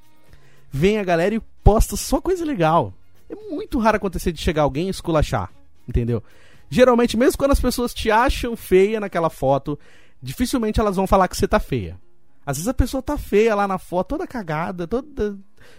[0.70, 2.94] vem a galera e posta só coisa legal.
[3.28, 5.50] É muito raro acontecer de chegar alguém e esculachar,
[5.88, 6.22] entendeu?
[6.68, 9.78] Geralmente, mesmo quando as pessoas te acham feia naquela foto,
[10.22, 11.98] dificilmente elas vão falar que você tá feia.
[12.46, 15.36] Às vezes a pessoa tá feia lá na foto, toda cagada, toda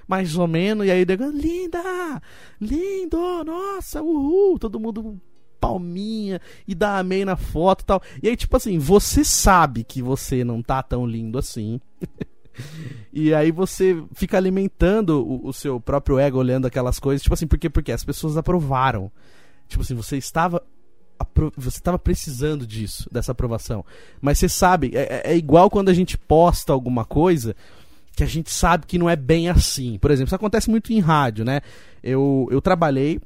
[0.08, 2.22] mais ou menos, e aí digo, linda!
[2.60, 3.44] Lindo!
[3.44, 4.60] Nossa, uhul!
[4.60, 5.20] Todo mundo
[5.62, 8.02] palminha e dá amém na foto e tal.
[8.22, 11.80] E aí, tipo assim, você sabe que você não tá tão lindo assim.
[13.14, 17.48] e aí você fica alimentando o, o, seu próprio ego olhando aquelas coisas, tipo assim,
[17.48, 19.12] porque porque as pessoas aprovaram.
[19.68, 20.62] Tipo assim, você estava
[21.56, 23.86] você estava precisando disso, dessa aprovação.
[24.20, 27.56] Mas você sabe, é, é, é igual quando a gente posta alguma coisa
[28.16, 29.98] que a gente sabe que não é bem assim.
[29.98, 31.62] Por exemplo, isso acontece muito em rádio, né?
[32.04, 33.20] Eu, eu trabalhei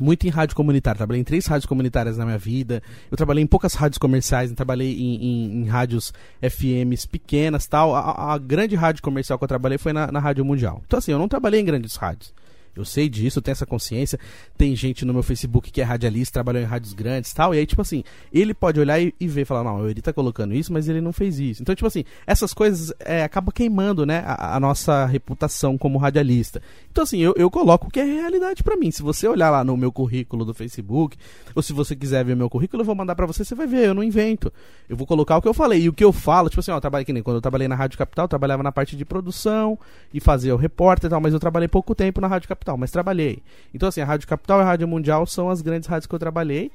[0.00, 0.96] muito em rádio comunitária.
[0.96, 2.82] Trabalhei em três rádios comunitárias na minha vida.
[3.10, 7.94] Eu trabalhei em poucas rádios comerciais, trabalhei em, em, em rádios FMs pequenas tal.
[7.94, 10.82] A, a, grande rádio comercial que eu trabalhei foi na, na Rádio Mundial.
[10.86, 12.32] Então, assim, eu não trabalhei em grandes rádios.
[12.74, 14.18] Eu sei disso, eu tenho essa consciência.
[14.56, 17.54] Tem gente no meu Facebook que é radialista, trabalhou em rádios grandes tal.
[17.54, 20.54] E aí, tipo assim, ele pode olhar e, e ver falar, não, ele tá colocando
[20.54, 21.62] isso, mas ele não fez isso.
[21.62, 26.62] Então, tipo assim, essas coisas é, acabam queimando, né, a, a, nossa reputação como radialista.
[26.90, 28.90] Então, assim, eu, eu coloco o que é realidade para mim.
[28.90, 31.16] Se você olhar lá no meu currículo do Facebook,
[31.54, 33.88] ou se você quiser ver meu currículo, eu vou mandar para você, você vai ver,
[33.88, 34.52] eu não invento.
[34.88, 35.82] Eu vou colocar o que eu falei.
[35.82, 37.68] E o que eu falo, tipo assim, ó, eu trabalhei que nem quando eu trabalhei
[37.68, 39.78] na Rádio Capital, eu trabalhava na parte de produção
[40.12, 42.76] e fazia o repórter e tal, mas eu trabalhei pouco tempo na Rádio Capital Capital,
[42.76, 43.42] mas trabalhei.
[43.74, 46.18] Então, assim, a Rádio Capital e a Rádio Mundial são as grandes rádios que eu
[46.18, 46.70] trabalhei.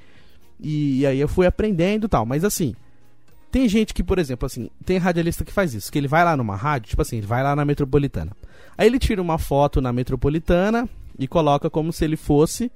[0.59, 2.25] E, e aí eu fui aprendendo e tal.
[2.25, 2.75] Mas, assim,
[3.51, 6.35] Tem gente que, por exemplo, assim, tem radialista que faz isso, que ele vai lá
[6.35, 8.33] numa rádio, tipo assim, ele vai lá na metropolitana.
[8.77, 12.69] Aí ele tira uma foto na metropolitana e coloca como se ele fosse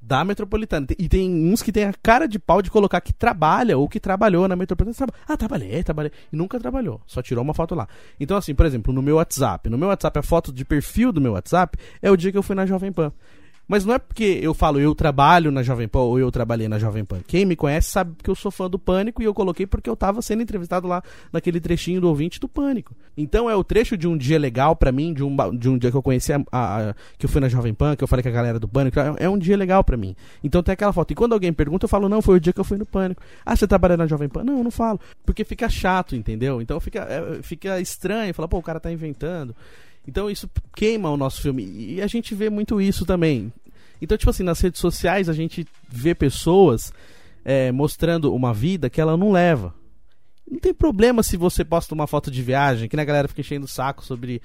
[0.00, 0.86] da metropolitana.
[0.98, 4.00] E tem uns que tem a cara de pau de colocar que trabalha ou que
[4.00, 5.12] trabalhou na metropolitana.
[5.26, 6.12] Ah, trabalhei, trabalhei.
[6.32, 7.88] E nunca trabalhou, só tirou uma foto lá.
[8.18, 9.68] Então, assim, por exemplo, no meu WhatsApp.
[9.68, 12.42] No meu WhatsApp, a foto de perfil do meu WhatsApp é o dia que eu
[12.42, 13.12] fui na Jovem Pan.
[13.68, 16.78] Mas não é porque eu falo eu trabalho na Jovem Pan ou eu trabalhei na
[16.78, 17.20] Jovem Pan.
[17.26, 19.94] Quem me conhece sabe que eu sou fã do Pânico e eu coloquei porque eu
[19.94, 22.96] tava sendo entrevistado lá naquele trechinho do ouvinte do Pânico.
[23.14, 25.90] Então é o trecho de um dia legal para mim, de um, de um dia
[25.90, 28.22] que eu conheci a, a, a, que eu fui na Jovem Pan, que eu falei
[28.22, 30.16] com a galera do Pânico, é, é um dia legal para mim.
[30.42, 31.10] Então tem aquela foto.
[31.10, 33.22] E quando alguém pergunta, eu falo, não, foi o dia que eu fui no Pânico.
[33.44, 34.44] Ah, você trabalha na Jovem Pan?
[34.44, 34.98] Não, eu não falo.
[35.26, 36.62] Porque fica chato, entendeu?
[36.62, 39.54] Então fica, é, fica estranho, fala, pô, o cara tá inventando.
[40.06, 41.64] Então isso queima o nosso filme.
[41.64, 43.52] E a gente vê muito isso também.
[44.00, 46.92] Então, tipo assim, nas redes sociais a gente vê pessoas
[47.44, 49.74] é, mostrando uma vida que ela não leva.
[50.50, 53.66] Não tem problema se você posta uma foto de viagem, que na galera fica enchendo
[53.66, 54.40] o saco sobre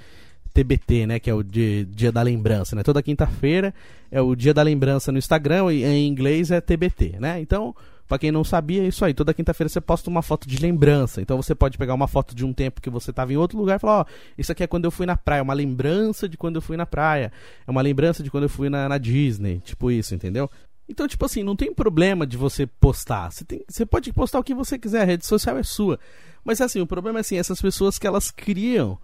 [0.54, 1.20] TBT, né?
[1.20, 2.84] Que é o dia, dia da lembrança, né?
[2.84, 3.74] Toda quinta-feira
[4.12, 7.40] é o dia da lembrança no Instagram e em inglês é TBT, né?
[7.40, 7.76] Então,
[8.08, 9.14] para quem não sabia, é isso aí.
[9.14, 11.22] Toda quinta-feira você posta uma foto de lembrança.
[11.22, 13.78] Então você pode pegar uma foto de um tempo que você estava em outro lugar
[13.78, 14.06] e falar: Ó,
[14.38, 15.40] isso aqui é quando eu fui na praia.
[15.40, 17.32] É uma lembrança de quando eu fui na praia.
[17.66, 19.60] É uma lembrança de quando eu fui na, na Disney.
[19.60, 20.50] Tipo isso, entendeu?
[20.88, 23.32] Então, tipo assim, não tem problema de você postar.
[23.32, 25.98] Você, tem, você pode postar o que você quiser, a rede social é sua.
[26.44, 28.98] Mas assim, o problema é assim, essas pessoas que elas criam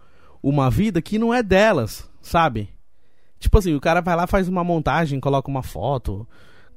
[0.43, 2.69] uma vida que não é delas, sabe?
[3.39, 6.27] Tipo assim, o cara vai lá, faz uma montagem, coloca uma foto,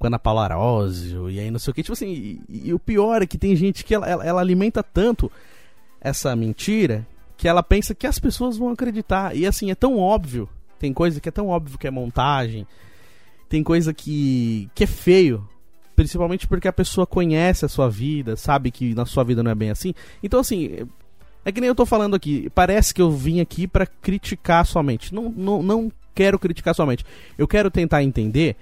[0.02, 1.82] com Ana Paula Arósio, e aí não sei o que.
[1.84, 4.82] Tipo assim, e, e o pior é que tem gente que ela, ela, ela, alimenta
[4.82, 5.30] tanto
[6.00, 9.36] essa mentira que ela pensa que as pessoas vão acreditar.
[9.36, 10.48] E assim, é tão óbvio.
[10.76, 12.66] Tem coisa que é tão óbvio que é montagem.
[13.48, 15.48] Tem coisa que, que é feio.
[15.94, 19.54] Principalmente porque a pessoa conhece a sua vida, sabe que na sua vida não é
[19.54, 19.94] bem assim.
[20.20, 20.78] Então, assim,
[21.44, 22.50] é que nem eu tô falando aqui.
[22.52, 25.14] Parece que eu vim aqui para criticar somente.
[25.14, 27.04] Não, não, não quero criticar somente.
[27.38, 28.56] Eu quero tentar entender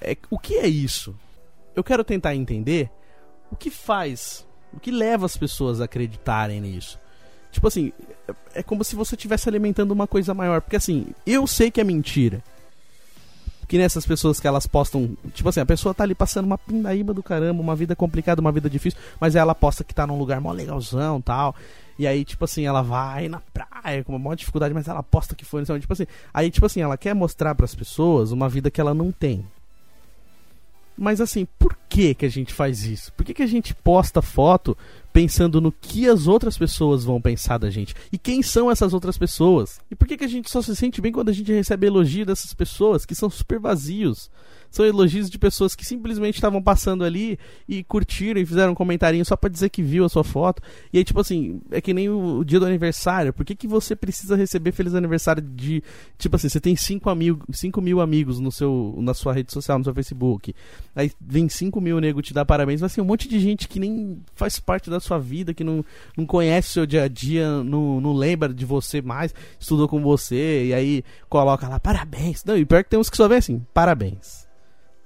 [0.00, 1.14] é, o que é isso?
[1.74, 2.90] Eu quero tentar entender
[3.50, 6.98] o que faz, o que leva as pessoas a acreditarem nisso.
[7.50, 7.92] Tipo assim,
[8.28, 10.60] é, é como se você estivesse alimentando uma coisa maior.
[10.60, 12.42] Porque assim, eu sei que é mentira.
[13.66, 15.16] Que nessas pessoas que elas postam.
[15.32, 18.52] Tipo assim, a pessoa tá ali passando uma pindaíba do caramba, uma vida complicada, uma
[18.52, 21.54] vida difícil, mas ela posta que tá num lugar mó legalzão tal.
[21.98, 25.34] E aí, tipo assim, ela vai na praia com uma maior dificuldade, mas ela posta
[25.34, 25.64] que foi.
[25.64, 28.92] Tipo assim, aí, tipo assim, ela quer mostrar para as pessoas uma vida que ela
[28.92, 29.46] não tem.
[30.96, 33.12] Mas assim, por que que a gente faz isso?
[33.12, 34.76] Por que, que a gente posta foto
[35.16, 37.94] pensando no que as outras pessoas vão pensar da gente?
[38.12, 39.80] E quem são essas outras pessoas?
[39.90, 42.26] E por que, que a gente só se sente bem quando a gente recebe elogio
[42.26, 44.30] dessas pessoas que são super vazios?
[44.70, 49.24] são elogios de pessoas que simplesmente estavam passando ali e curtiram e fizeram um comentarinho
[49.24, 50.62] só para dizer que viu a sua foto.
[50.92, 53.32] E aí, tipo assim, é que nem o, o, dia do aniversário.
[53.32, 55.82] Por que, que você precisa receber feliz aniversário de.
[56.18, 59.78] Tipo assim, você tem 5 amigo, cinco mil amigos no seu, na sua rede social,
[59.78, 60.54] no seu Facebook.
[60.94, 62.80] Aí vem 5 mil nego te dar parabéns.
[62.80, 65.84] Vai ser um monte de gente que nem faz parte da sua vida, que não,
[66.16, 70.02] não conhece o seu dia a dia, não, não lembra de você mais, estudou com
[70.02, 72.44] você, e aí coloca lá parabéns.
[72.44, 74.46] Não, e pior que tem uns que só vem assim, parabéns.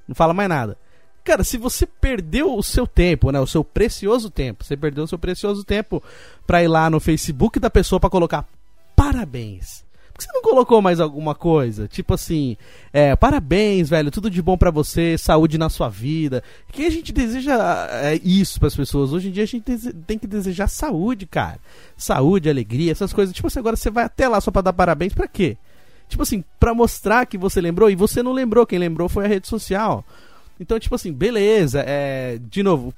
[0.08, 0.76] Não fala mais nada.
[1.22, 5.08] Cara, se você perdeu o seu tempo, né, o seu precioso tempo, você perdeu o
[5.08, 6.02] seu precioso tempo
[6.46, 8.48] pra ir lá no Facebook da pessoa para colocar
[8.96, 9.84] parabéns.
[10.20, 11.88] Que você não colocou mais alguma coisa?
[11.88, 12.54] Tipo assim,
[12.92, 16.44] é, parabéns, velho, tudo de bom para você, saúde na sua vida.
[16.70, 19.14] Que a gente deseja é, isso para as pessoas.
[19.14, 19.64] Hoje em dia a gente
[20.06, 21.58] tem que desejar saúde, cara.
[21.96, 23.34] Saúde, alegria, essas coisas.
[23.34, 25.56] Tipo assim, agora você vai até lá só pra dar parabéns, pra quê?
[26.06, 29.28] Tipo assim, pra mostrar que você lembrou e você não lembrou, quem lembrou foi a
[29.28, 30.04] rede social.
[30.58, 32.38] Então, tipo assim, beleza, é.
[32.50, 32.92] De novo.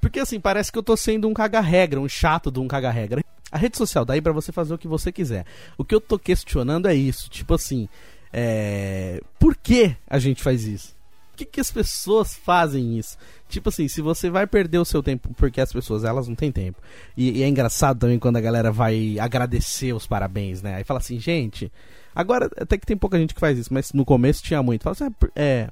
[0.00, 3.24] Porque assim, parece que eu tô sendo um caga-regra, um chato de um caga-regra.
[3.50, 5.44] A rede social daí para você fazer o que você quiser.
[5.76, 7.88] O que eu tô questionando é isso, tipo assim,
[8.32, 9.20] é...
[9.38, 10.98] por que a gente faz isso?
[11.30, 13.16] Por que, que as pessoas fazem isso?
[13.48, 16.52] Tipo assim, se você vai perder o seu tempo, porque as pessoas elas não têm
[16.52, 16.78] tempo.
[17.16, 20.74] E, e é engraçado também quando a galera vai agradecer os parabéns, né?
[20.74, 21.72] Aí fala assim, gente,
[22.14, 24.82] Agora, até que tem pouca gente que faz isso, mas no começo tinha muito.
[24.82, 25.68] Fala assim, ah, é,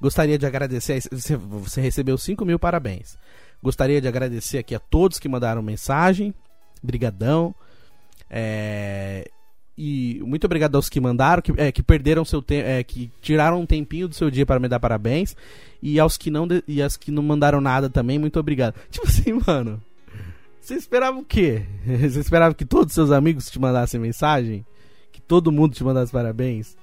[0.00, 1.00] gostaria de agradecer.
[1.10, 3.18] Você, você recebeu 5 mil parabéns.
[3.62, 6.34] Gostaria de agradecer aqui a todos que mandaram mensagem.
[6.82, 7.54] Brigadão.
[8.30, 9.30] É,
[9.76, 13.60] e muito obrigado aos que mandaram, que, é, que perderam seu tempo, é, que tiraram
[13.60, 15.36] um tempinho do seu dia para me dar parabéns.
[15.82, 18.74] E aos que não e as que não mandaram nada também, muito obrigado.
[18.90, 19.82] Tipo assim, mano.
[20.60, 21.64] Você esperava o quê?
[21.84, 24.64] Você esperava que todos os seus amigos te mandassem mensagem?
[25.32, 26.76] todo mundo te mandar os parabéns.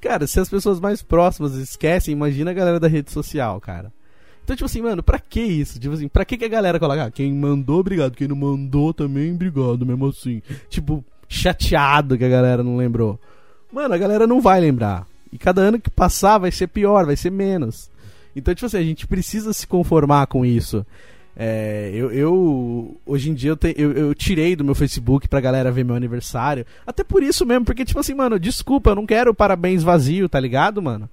[0.00, 3.92] Cara, se as pessoas mais próximas esquecem, imagina a galera da rede social, cara.
[4.44, 5.80] Então, tipo assim, mano, pra que isso?
[5.80, 8.92] Tipo assim, pra que, que a galera coloca, ah, quem mandou, obrigado, quem não mandou
[8.92, 10.42] também, obrigado, mesmo assim.
[10.68, 13.18] Tipo, chateado que a galera não lembrou.
[13.72, 15.06] Mano, a galera não vai lembrar.
[15.32, 17.90] E cada ano que passar vai ser pior, vai ser menos.
[18.36, 20.84] Então, tipo assim, a gente precisa se conformar com isso.
[21.36, 25.40] É, eu, eu, hoje em dia eu, te, eu, eu, tirei do meu Facebook pra
[25.40, 26.66] galera ver meu aniversário.
[26.86, 30.38] Até por isso mesmo, porque tipo assim, mano, desculpa, eu não quero parabéns vazio, tá
[30.38, 31.08] ligado, mano?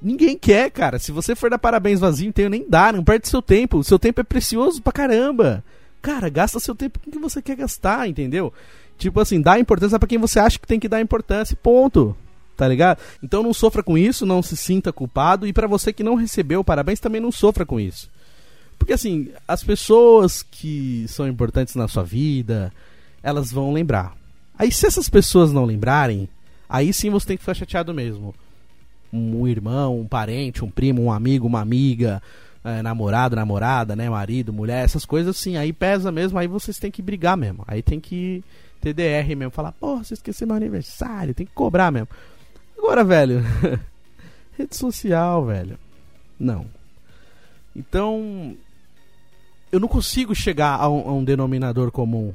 [0.00, 0.98] Ninguém quer, cara.
[0.98, 3.78] Se você for dar parabéns vazio, então nem dá, não perde seu tempo.
[3.78, 5.64] O seu tempo é precioso pra caramba.
[6.02, 8.52] Cara, gasta seu tempo com o que você quer gastar, entendeu?
[8.98, 12.16] Tipo assim, dá importância para quem você acha que tem que dar importância, ponto.
[12.56, 12.98] Tá ligado?
[13.22, 15.46] Então não sofra com isso, não se sinta culpado.
[15.46, 18.08] E para você que não recebeu parabéns, também não sofra com isso.
[18.78, 22.72] Porque assim, as pessoas que são importantes na sua vida,
[23.22, 24.16] elas vão lembrar.
[24.58, 26.28] Aí se essas pessoas não lembrarem,
[26.68, 28.34] aí sim você tem que ficar chateado mesmo.
[29.12, 32.22] Um irmão, um parente, um primo, um amigo, uma amiga,
[32.64, 36.90] é, namorado, namorada, né, marido, mulher, essas coisas assim, aí pesa mesmo, aí vocês têm
[36.90, 37.64] que brigar mesmo.
[37.66, 38.42] Aí tem que
[38.80, 42.08] ter DR mesmo, falar, porra, você esqueceu meu aniversário, tem que cobrar mesmo.
[42.76, 43.40] Agora, velho,
[44.58, 45.78] rede social, velho.
[46.38, 46.66] Não.
[47.74, 48.56] Então,
[49.70, 52.34] eu não consigo chegar a um, a um denominador comum.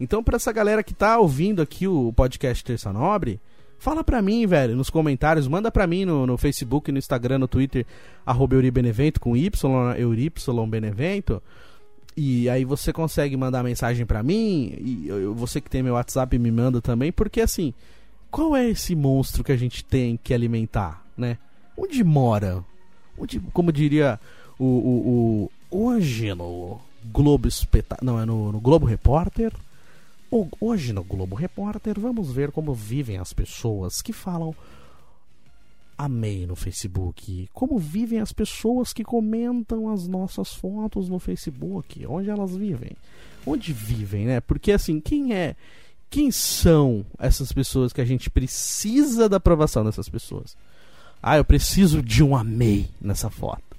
[0.00, 3.40] Então, para essa galera que tá ouvindo aqui o podcast Terça Nobre,
[3.78, 7.48] fala pra mim, velho, nos comentários, manda pra mim no, no Facebook, no Instagram, no
[7.48, 7.86] Twitter,
[8.26, 9.50] arroba Euribenevento, com Y,
[9.96, 11.42] Euribenevento.
[12.16, 16.50] E aí você consegue mandar mensagem pra mim, e você que tem meu WhatsApp me
[16.50, 17.72] manda também, porque assim,
[18.30, 21.38] qual é esse monstro que a gente tem que alimentar, né?
[21.76, 22.64] Onde mora?
[23.16, 24.18] Onde, como diria
[24.58, 28.12] o, o, o hoje no Globo Espetáculo.
[28.12, 29.52] Não, é no, no Globo Repórter.
[30.30, 34.54] Hoje no Globo Repórter vamos ver como vivem as pessoas que falam
[35.98, 37.48] amei no Facebook.
[37.52, 42.06] Como vivem as pessoas que comentam as nossas fotos no Facebook?
[42.06, 42.92] Onde elas vivem?
[43.44, 44.40] Onde vivem, né?
[44.40, 45.56] Porque assim, quem é.
[46.10, 50.56] Quem são essas pessoas que a gente precisa da aprovação dessas pessoas?
[51.22, 53.76] Ah, eu preciso de um amei nessa foto.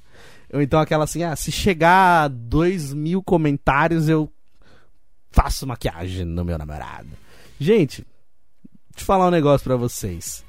[0.53, 4.31] Ou então aquela assim, ah, se chegar a dois mil comentários, eu
[5.31, 7.09] faço maquiagem no meu namorado.
[7.59, 8.05] Gente,
[8.97, 10.45] eu falar um negócio pra vocês.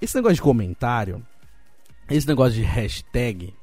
[0.00, 1.24] Esse negócio de comentário,
[2.10, 3.54] esse negócio de hashtag,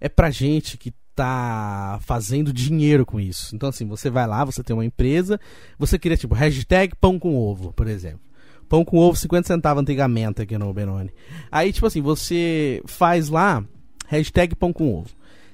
[0.00, 3.54] é pra gente que tá fazendo dinheiro com isso.
[3.54, 5.38] Então, assim, você vai lá, você tem uma empresa,
[5.78, 8.20] você queria, tipo, hashtag pão com ovo, por exemplo.
[8.68, 11.12] Pão com ovo, 50 centavos antigamente aqui no Benoni.
[11.50, 13.64] Aí, tipo assim, você faz lá
[14.10, 15.08] Hashtag pão com ovo.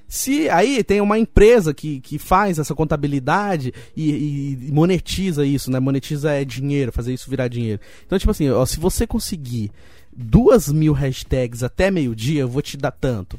[0.07, 5.79] Se aí tem uma empresa que, que faz essa contabilidade e, e, monetiza isso, né?
[5.79, 7.81] Monetiza é dinheiro, fazer isso virar dinheiro.
[8.05, 9.69] Então, tipo assim, ó, se você conseguir
[10.15, 13.37] duas mil hashtags até meio-dia, eu vou te dar tanto.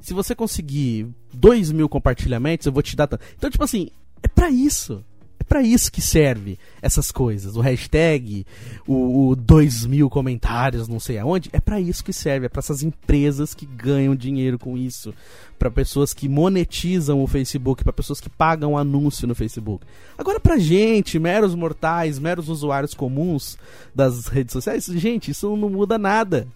[0.00, 3.24] Se você conseguir dois mil compartilhamentos, eu vou te dar tanto.
[3.36, 3.88] Então, tipo assim,
[4.22, 5.02] é para isso
[5.50, 7.56] para isso que serve essas coisas.
[7.56, 8.46] O hashtag,
[8.86, 12.46] o, o 2 mil comentários, não sei aonde, é para isso que serve.
[12.46, 15.12] É para essas empresas que ganham dinheiro com isso.
[15.58, 19.84] para pessoas que monetizam o Facebook, para pessoas que pagam anúncio no Facebook.
[20.16, 23.58] Agora, pra gente, meros mortais, meros usuários comuns
[23.92, 26.46] das redes sociais, gente, isso não muda nada.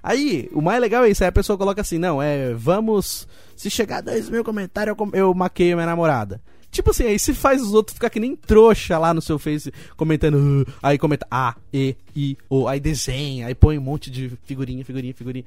[0.00, 3.68] Aí, o mais legal é isso, aí a pessoa coloca assim, não, é, vamos, se
[3.68, 6.40] chegar a 2 mil comentários, eu, eu maqueio minha namorada.
[6.76, 9.72] Tipo assim, aí se faz os outros ficar que nem trouxa lá no seu Face,
[9.96, 14.30] comentando, uh, aí comenta A, E, I, O, aí desenha, aí põe um monte de
[14.44, 15.44] figurinha, figurinha, figurinha.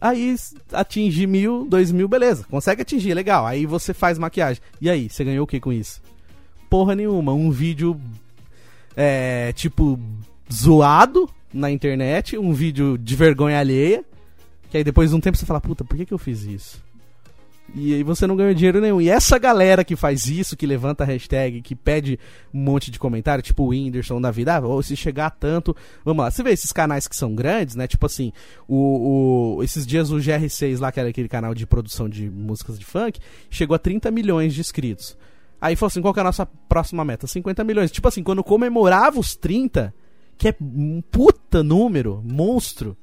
[0.00, 0.36] Aí
[0.72, 3.44] atinge mil, dois mil, beleza, consegue atingir, legal.
[3.44, 4.62] Aí você faz maquiagem.
[4.80, 6.00] E aí, você ganhou o que com isso?
[6.70, 8.00] Porra nenhuma, um vídeo,
[8.96, 9.98] é, tipo,
[10.52, 14.04] zoado na internet, um vídeo de vergonha alheia,
[14.70, 16.83] que aí depois de um tempo você fala, puta, por que, que eu fiz isso?
[17.72, 19.00] E aí você não ganha dinheiro nenhum.
[19.00, 22.18] E essa galera que faz isso, que levanta hashtag, que pede
[22.52, 25.74] um monte de comentário, tipo o Whindersson da vida, ah, ou se chegar a tanto.
[26.04, 27.86] Vamos lá, você vê esses canais que são grandes, né?
[27.86, 28.32] Tipo assim,
[28.68, 32.78] o, o, esses dias o GR6 lá, que era aquele canal de produção de músicas
[32.78, 33.18] de funk,
[33.50, 35.16] chegou a 30 milhões de inscritos.
[35.60, 37.26] Aí falou assim: qual que é a nossa próxima meta?
[37.26, 37.90] 50 milhões.
[37.90, 39.94] Tipo assim, quando comemorava os 30,
[40.36, 42.96] que é um puta número, monstro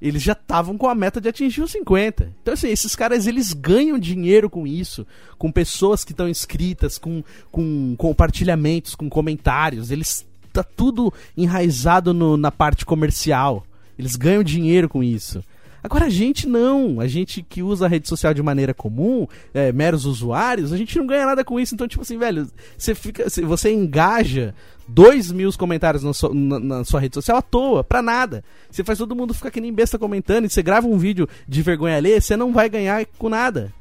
[0.00, 2.32] eles já estavam com a meta de atingir os 50.
[2.40, 5.06] Então, assim, esses caras eles ganham dinheiro com isso,
[5.36, 9.90] com pessoas que estão inscritas, com, com compartilhamentos, com comentários.
[9.90, 13.66] Eles tá tudo enraizado no, na parte comercial.
[13.98, 15.42] Eles ganham dinheiro com isso.
[15.82, 19.72] Agora a gente não, a gente que usa a rede social de maneira comum, é,
[19.72, 21.74] meros usuários, a gente não ganha nada com isso.
[21.74, 24.54] Então, tipo assim, velho, você fica, você engaja
[24.88, 28.42] dois mil comentários na sua, na, na sua, rede social à toa, pra nada.
[28.70, 31.62] Você faz todo mundo ficar que nem besta comentando e você grava um vídeo de
[31.62, 33.72] vergonha alheia, você não vai ganhar com nada.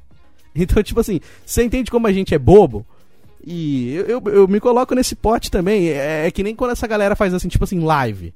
[0.60, 2.84] Então, tipo assim, você entende como a gente é bobo?
[3.46, 5.90] E eu, eu, eu me coloco nesse pote também.
[5.90, 8.34] É, é, que nem quando essa galera faz assim, tipo assim, live.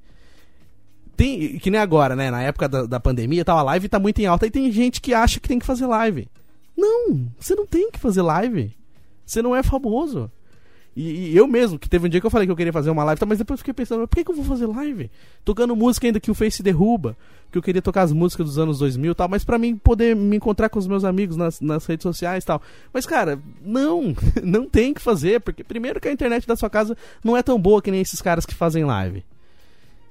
[1.21, 2.31] Tem, que nem agora, né?
[2.31, 4.99] Na época da, da pandemia, tal, a live tá muito em alta e tem gente
[4.99, 6.27] que acha que tem que fazer live.
[6.75, 8.75] Não, você não tem que fazer live.
[9.23, 10.31] Você não é famoso.
[10.95, 12.89] E, e, eu mesmo, que teve um dia que eu falei que eu queria fazer
[12.89, 15.11] uma live, tá, mas depois eu fiquei pensando, por que, que eu vou fazer live?
[15.45, 17.15] Tocando música ainda que o Face derruba,
[17.51, 20.15] que eu queria tocar as músicas dos anos 2000 e tal, mas para mim poder
[20.15, 22.59] me encontrar com os meus amigos nas, nas redes sociais e tal.
[22.91, 26.97] Mas cara, não, não tem que fazer, porque primeiro que a internet da sua casa
[27.23, 29.23] não é tão boa que nem esses caras que fazem live.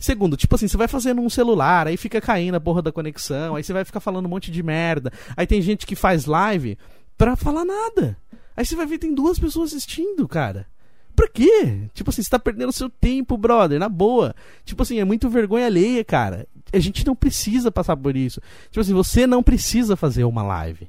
[0.00, 3.54] Segundo, tipo assim, você vai fazendo um celular, aí fica caindo a porra da conexão,
[3.54, 5.12] aí você vai ficar falando um monte de merda.
[5.36, 6.78] Aí tem gente que faz live
[7.18, 8.16] pra falar nada.
[8.56, 10.66] Aí você vai ver, tem duas pessoas assistindo, cara.
[11.14, 11.82] Pra quê?
[11.92, 14.34] Tipo assim, você tá perdendo seu tempo, brother, na boa.
[14.64, 16.48] Tipo assim, é muito vergonha alheia, cara.
[16.72, 18.40] A gente não precisa passar por isso.
[18.70, 20.88] Tipo assim, você não precisa fazer uma live.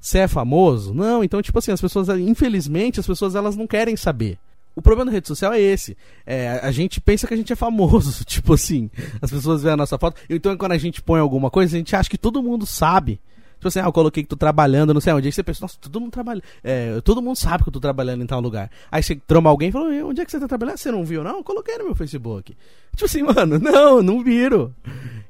[0.00, 0.92] Você é famoso?
[0.92, 4.38] Não, então, tipo assim, as pessoas, infelizmente, as pessoas elas não querem saber.
[4.76, 5.96] O problema da rede social é esse.
[6.26, 8.24] É, a gente pensa que a gente é famoso.
[8.26, 8.90] Tipo assim,
[9.22, 10.20] as pessoas veem a nossa foto.
[10.28, 13.20] Então, quando a gente põe alguma coisa, a gente acha que todo mundo sabe.
[13.64, 15.28] Tipo assim, ah, eu coloquei que tô trabalhando, não sei onde.
[15.28, 16.42] Aí você pensa, nossa, todo mundo trabalha.
[16.62, 18.70] É, todo mundo sabe que eu tô trabalhando em tal lugar.
[18.92, 20.76] Aí você troma alguém e fala, onde é que você tá trabalhando?
[20.76, 21.38] Você não viu, não?
[21.38, 22.54] Eu coloquei no meu Facebook.
[22.92, 24.74] Tipo assim, mano, não, não viro.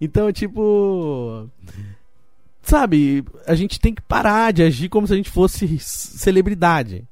[0.01, 1.49] Então, tipo.
[2.61, 7.07] Sabe, a gente tem que parar de agir como se a gente fosse celebridade.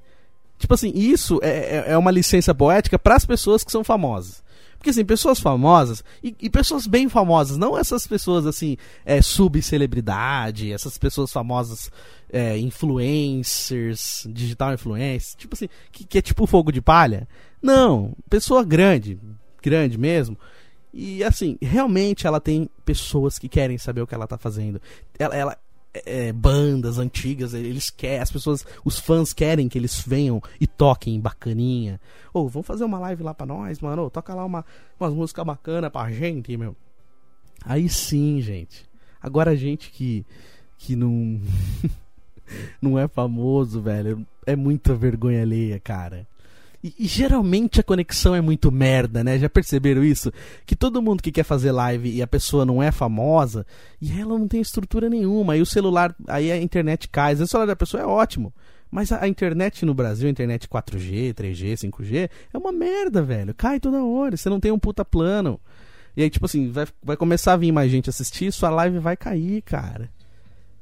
[0.62, 4.44] Tipo assim, isso é, é, é uma licença poética para as pessoas que são famosas.
[4.78, 10.72] Porque assim, pessoas famosas e, e, pessoas bem famosas, não essas pessoas assim, é, subcelebridade,
[10.72, 11.90] essas pessoas famosas,
[12.32, 17.26] é, influencers, digital influencers, tipo assim, que, que é tipo fogo de palha.
[17.60, 19.18] Não, pessoa grande,
[19.60, 20.38] grande mesmo.
[20.94, 24.80] E assim, realmente ela tem pessoas que querem saber o que ela tá fazendo.
[25.18, 25.58] Ela, ela,
[25.94, 31.20] é, bandas antigas, eles querem, as pessoas, os fãs querem que eles venham e toquem
[31.20, 32.00] bacaninha.
[32.32, 34.04] Ou, oh, vamos fazer uma live lá pra nós, mano.
[34.06, 34.64] Oh, toca lá uma,
[34.98, 36.74] umas músicas bacanas pra gente, meu.
[37.64, 38.88] Aí sim, gente.
[39.20, 40.26] Agora gente que,
[40.78, 41.40] que não,
[42.80, 46.26] não é famoso, velho, é muita vergonha alheia, cara.
[46.82, 49.38] E, e, geralmente a conexão é muito merda, né?
[49.38, 50.32] Já perceberam isso?
[50.66, 53.64] Que todo mundo que quer fazer live e a pessoa não é famosa
[54.00, 55.52] e ela não tem estrutura nenhuma.
[55.52, 57.34] Aí o celular, aí a internet cai.
[57.34, 58.52] o celular da pessoa é ótimo.
[58.90, 63.54] Mas a, a, internet no Brasil, a internet 4G, 3G, 5G, é uma merda, velho.
[63.54, 64.36] Cai toda hora.
[64.36, 65.60] Você não tem um puta plano.
[66.16, 69.16] E aí, tipo assim, vai, vai começar a vir mais gente assistir, sua live vai
[69.16, 70.10] cair, cara.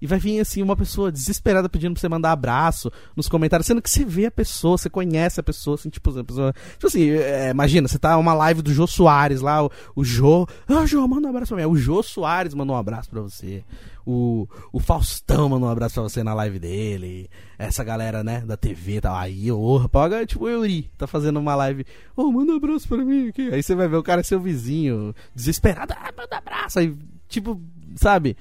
[0.00, 3.82] E vai vir assim uma pessoa desesperada pedindo pra você mandar abraço nos comentários, sendo
[3.82, 7.10] que você vê a pessoa, você conhece a pessoa, assim, tipo, a pessoa, tipo assim,
[7.10, 11.06] é, imagina, você tá uma live do Jô Soares lá, o, o Jô, ah, Jô,
[11.06, 11.70] manda um abraço pra mim.
[11.70, 13.64] O Jô Soares mandou um abraço pra você.
[14.06, 17.28] O, o Faustão mandou um abraço pra você na live dele.
[17.58, 19.00] Essa galera, né, da TV.
[19.00, 21.84] Tá, aí, ô, paga, tipo, o Yuri, tá fazendo uma live.
[22.16, 23.52] Ô, oh, manda um abraço pra mim aqui.
[23.52, 26.78] Aí você vai ver o cara seu vizinho, desesperado, ah, manda abraço.
[26.78, 26.96] Aí,
[27.28, 27.60] tipo,
[27.96, 28.36] sabe?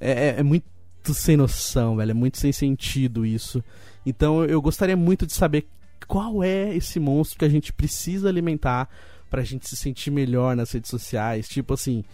[0.00, 0.71] É, é, é muito
[1.02, 2.12] muito sem noção, velho.
[2.12, 3.62] É muito sem sentido isso.
[4.06, 5.66] Então eu gostaria muito de saber
[6.06, 8.88] qual é esse monstro que a gente precisa alimentar
[9.28, 11.48] pra gente se sentir melhor nas redes sociais.
[11.48, 12.04] Tipo assim,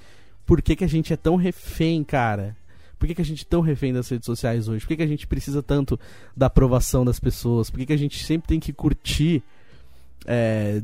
[0.46, 2.56] por que, que a gente é tão refém, cara?
[2.98, 4.80] Por que, que a gente é tão refém das redes sociais hoje?
[4.80, 6.00] Por que, que a gente precisa tanto
[6.36, 7.70] da aprovação das pessoas?
[7.70, 9.42] Por que, que a gente sempre tem que curtir
[10.26, 10.82] é,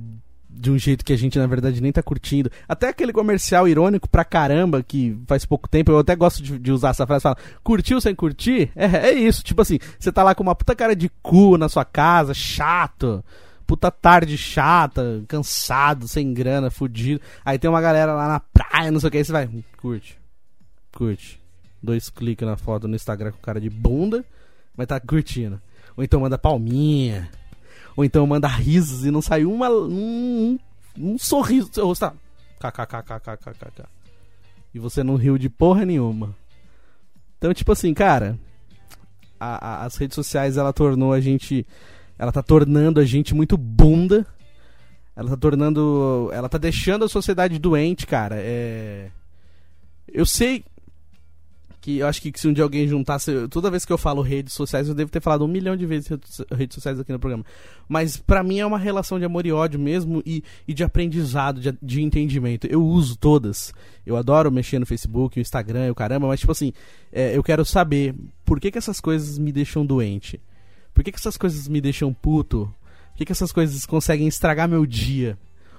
[0.56, 2.50] de um jeito que a gente na verdade nem tá curtindo.
[2.68, 6.72] Até aquele comercial irônico pra caramba que faz pouco tempo, eu até gosto de, de
[6.72, 8.70] usar essa frase, fala, curtiu sem curtir?
[8.76, 11.68] É, é isso, tipo assim, você tá lá com uma puta cara de cu na
[11.68, 13.24] sua casa, chato,
[13.66, 17.20] puta tarde chata, cansado, sem grana, fudido.
[17.44, 19.48] Aí tem uma galera lá na praia, não sei o que, aí você vai,
[19.80, 20.18] curte,
[20.92, 21.40] curte.
[21.82, 24.24] Dois cliques na foto no Instagram com cara de bunda,
[24.76, 25.60] vai tá curtindo.
[25.96, 27.28] Ou então manda palminha
[27.96, 30.58] ou então manda risos e não sai uma, um,
[30.98, 32.00] um sorriso do seu rosto.
[32.00, 32.14] Tá?
[32.70, 33.84] KKKKKKK.
[34.74, 36.34] E você não riu de porra nenhuma.
[37.38, 38.38] Então, tipo assim, cara,
[39.38, 41.66] a, a, as redes sociais ela tornou a gente.
[42.18, 44.26] Ela tá tornando a gente muito bunda.
[45.14, 46.30] Ela tá tornando.
[46.32, 48.36] Ela tá deixando a sociedade doente, cara.
[48.38, 49.10] É.
[50.08, 50.64] Eu sei
[51.84, 53.46] que eu acho que se um dia alguém juntasse.
[53.48, 56.08] Toda vez que eu falo redes sociais, eu devo ter falado um milhão de vezes
[56.50, 57.44] redes sociais aqui no programa.
[57.86, 61.60] Mas para mim é uma relação de amor e ódio mesmo e, e de aprendizado,
[61.60, 62.66] de, de, entendimento.
[62.66, 63.74] Eu uso todas.
[64.06, 66.72] Eu adoro mexer no Facebook, no Instagram, o caramba, mas tipo assim,
[67.12, 68.14] é, eu quero saber
[68.46, 70.40] por que, que essas coisas me deixam doente.
[70.94, 72.72] Por que, que essas coisas me deixam puto?
[73.10, 75.36] Por que, que essas coisas conseguem estragar meu dia?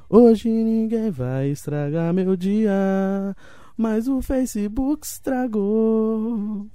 [0.07, 3.35] Hoje ninguém vai estragar meu dia
[3.77, 6.67] mas o Facebook estragou.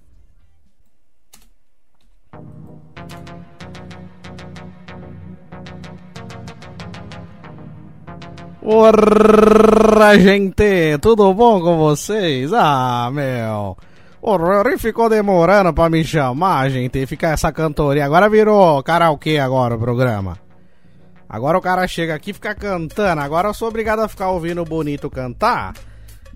[8.63, 12.53] Ora, gente, tudo bom com vocês?
[12.53, 13.77] Ah, meu.
[14.23, 18.05] O Rory ficou demorando pra me chamar, gente, ficar essa cantoria.
[18.05, 20.37] Agora virou karaokê agora o programa.
[21.27, 23.23] Agora o cara chega aqui e fica cantando.
[23.23, 25.73] Agora eu sou obrigado a ficar ouvindo o bonito cantar.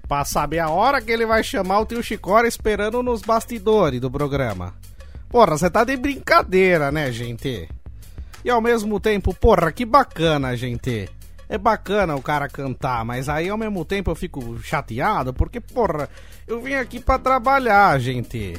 [0.07, 4.11] Pra saber a hora que ele vai chamar o tio Chicora esperando nos bastidores do
[4.11, 4.75] programa.
[5.29, 7.69] Porra, você tá de brincadeira, né, gente?
[8.45, 11.09] E ao mesmo tempo, porra, que bacana, gente.
[11.49, 16.09] É bacana o cara cantar, mas aí ao mesmo tempo eu fico chateado porque, porra,
[16.47, 18.55] eu vim aqui pra trabalhar, gente.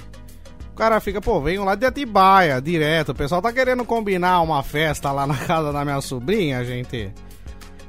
[0.71, 3.09] O cara fica, pô, venho lá de Atibaia, direto.
[3.13, 7.11] O pessoal tá querendo combinar uma festa lá na casa da minha sobrinha, gente.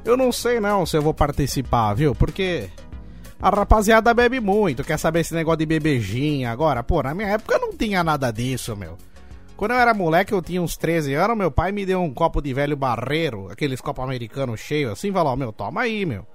[0.05, 2.15] Eu não sei não se eu vou participar, viu?
[2.15, 2.71] Porque
[3.41, 6.83] a rapaziada bebe muito, quer saber esse negócio de bebejinha agora.
[6.83, 8.97] Pô, na minha época não tinha nada disso, meu.
[9.57, 12.43] Quando eu era moleque, eu tinha uns 13 anos, meu pai me deu um copo
[12.43, 16.27] de velho barreiro, aqueles copos americanos cheios assim, falou, meu, toma aí, meu.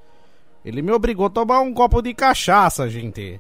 [0.64, 3.40] Ele me obrigou a tomar um copo de cachaça, gente.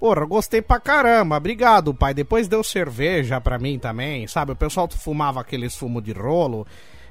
[0.00, 2.12] Porra, gostei pra caramba, obrigado, pai.
[2.12, 4.52] Depois deu cerveja pra mim também, sabe?
[4.52, 6.66] O pessoal fumava aqueles fumo de rolo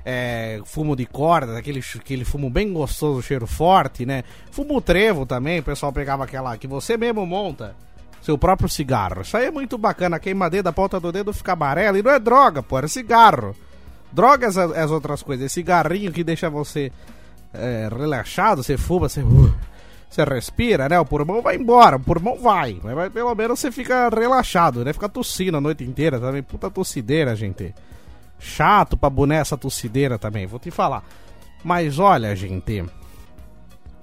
[0.06, 4.24] é, fumo de corda, aquele, aquele fumo bem gostoso, cheiro forte, né?
[4.52, 7.76] Fumo trevo também, o pessoal pegava aquela que você mesmo monta,
[8.22, 9.22] seu próprio cigarro.
[9.22, 12.20] Isso aí é muito bacana, queimadeira da ponta do dedo fica amarela e não é
[12.20, 13.56] droga, pô, é cigarro.
[14.12, 16.92] Drogas é as outras coisas, esse cigarrinho que deixa você
[17.54, 19.54] é, relaxado, você fuma, você, uh,
[20.10, 21.00] você respira, né?
[21.00, 24.92] O pulmão vai embora, o pulmão vai, mas pelo menos você fica relaxado, né?
[24.92, 27.74] Fica tossindo a noite inteira também, puta tossideira, gente.
[28.42, 31.04] Chato pra boné essa tossideira também, vou te falar.
[31.64, 32.84] Mas olha, gente.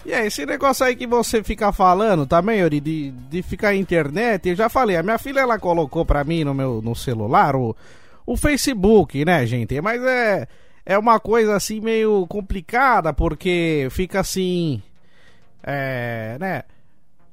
[0.06, 4.48] E é esse negócio aí que você fica falando também, Yuri, de, de ficar internet,
[4.48, 7.76] eu já falei, a minha filha ela colocou pra mim no meu no celular o,
[8.24, 9.80] o Facebook, né, gente?
[9.80, 10.46] Mas é,
[10.86, 14.80] é uma coisa assim meio complicada, porque fica assim.
[15.62, 16.62] É, né?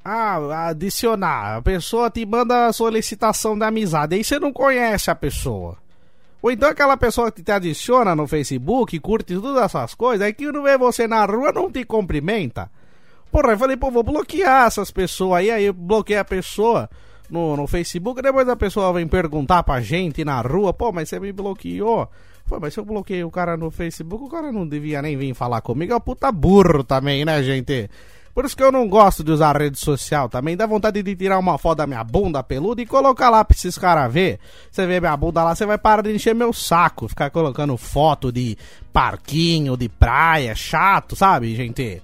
[0.04, 1.58] Ah, adicionar.
[1.58, 4.16] A pessoa te manda solicitação de amizade.
[4.16, 5.78] Aí você não conhece a pessoa.
[6.46, 10.46] Ou então aquela pessoa que te adiciona no Facebook, curte todas essas coisas, aí que
[10.52, 12.70] não vê você na rua, não te cumprimenta.
[13.32, 16.88] Porra, eu falei, pô, vou bloquear essas pessoas aí, aí eu bloqueei a pessoa
[17.32, 21.20] no, no Facebook, depois a pessoa vem perguntar pra gente na rua, pô, mas você
[21.20, 22.08] me bloqueou.
[22.48, 25.34] Pô, mas se eu bloqueei o cara no Facebook, o cara não devia nem vir
[25.34, 27.90] falar comigo, é um puta burro também, né, gente?
[28.36, 30.58] Por isso que eu não gosto de usar rede social também.
[30.58, 33.78] Dá vontade de tirar uma foto da minha bunda peluda e colocar lá pra esses
[33.78, 34.42] caras ver.
[34.70, 37.08] Você vê minha bunda lá, você vai parar de encher meu saco.
[37.08, 38.58] Ficar colocando foto de
[38.92, 42.04] parquinho, de praia, chato, sabe, gente?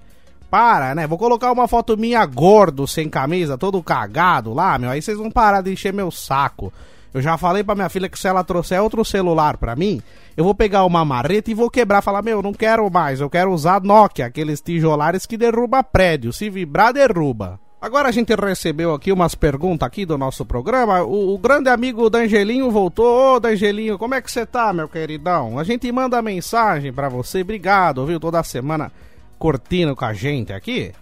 [0.50, 1.06] Para, né?
[1.06, 4.88] Vou colocar uma foto minha gordo, sem camisa, todo cagado lá, meu.
[4.88, 6.72] Aí vocês vão parar de encher meu saco.
[7.12, 10.00] Eu já falei pra minha filha que se ela trouxer outro celular pra mim,
[10.36, 12.02] eu vou pegar uma marreta e vou quebrar.
[12.02, 16.32] Falar, meu, não quero mais, eu quero usar Nokia, aqueles tijolares que derruba prédio.
[16.32, 17.60] Se vibrar, derruba.
[17.80, 21.02] Agora a gente recebeu aqui umas perguntas aqui do nosso programa.
[21.02, 23.34] O, o grande amigo Dangelinho voltou.
[23.34, 25.58] Ô, Dangelinho, como é que você tá, meu queridão?
[25.58, 27.40] A gente manda mensagem para você.
[27.40, 28.20] Obrigado, viu?
[28.20, 28.92] Toda semana
[29.36, 30.92] curtindo com a gente aqui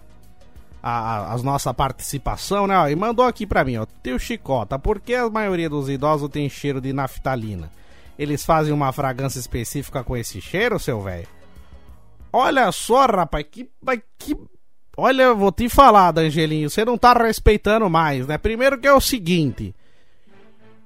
[0.81, 2.91] a, a, nossa participação, né?
[2.91, 3.85] E mandou aqui pra mim, ó.
[4.01, 7.69] Teu Chicota, por que a maioria dos idosos tem cheiro de naftalina?
[8.21, 11.27] Eles fazem uma fragrância específica com esse cheiro, seu velho?
[12.31, 13.67] Olha só, rapaz, que,
[14.19, 14.37] que.
[14.95, 18.37] Olha, eu vou te falar, Dangelinho, você não tá respeitando mais, né?
[18.37, 19.73] Primeiro que é o seguinte.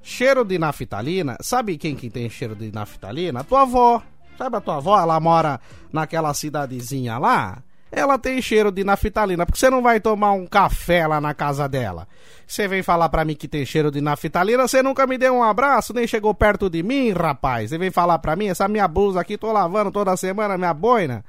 [0.02, 3.42] Cheiro de naftalina, sabe quem que tem cheiro de naftalina?
[3.42, 4.02] A tua avó.
[4.38, 4.98] Sabe a tua avó?
[4.98, 5.60] Ela mora
[5.92, 7.62] naquela cidadezinha lá
[7.96, 11.68] ela tem cheiro de naftalina, porque você não vai tomar um café lá na casa
[11.68, 12.08] dela.
[12.46, 15.44] Você vem falar pra mim que tem cheiro de naftalina, você nunca me deu um
[15.44, 17.70] abraço, nem chegou perto de mim, rapaz.
[17.70, 21.24] Você vem falar pra mim, essa minha blusa aqui, tô lavando toda semana, minha boina.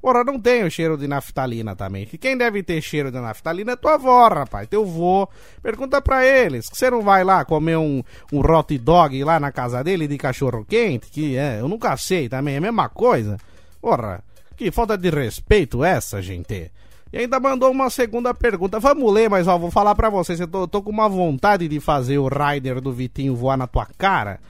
[0.00, 2.04] Porra, não tenho cheiro de naftalina também.
[2.06, 5.28] Quem deve ter cheiro de naftalina é tua avó, rapaz, teu vô.
[5.62, 8.02] Pergunta pra eles, você não vai lá comer um,
[8.32, 11.08] um hot dog lá na casa dele de cachorro quente?
[11.08, 13.36] Que é, eu nunca sei também, é a mesma coisa.
[13.80, 14.24] Porra,
[14.56, 16.70] que falta de respeito essa, gente.
[17.12, 18.80] E ainda mandou uma segunda pergunta.
[18.80, 20.40] Vamos ler, mas ó, vou falar pra vocês.
[20.40, 23.86] Eu tô, tô com uma vontade de fazer o Rider do Vitinho voar na tua
[23.98, 24.40] cara.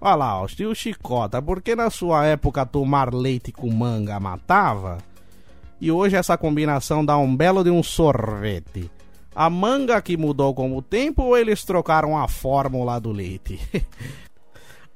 [0.00, 4.98] Olha lá, ó, tio Chicota, porque na sua época tomar leite com manga matava?
[5.80, 8.90] E hoje essa combinação dá um belo de um sorvete.
[9.34, 13.58] A manga que mudou com o tempo ou eles trocaram a fórmula do leite?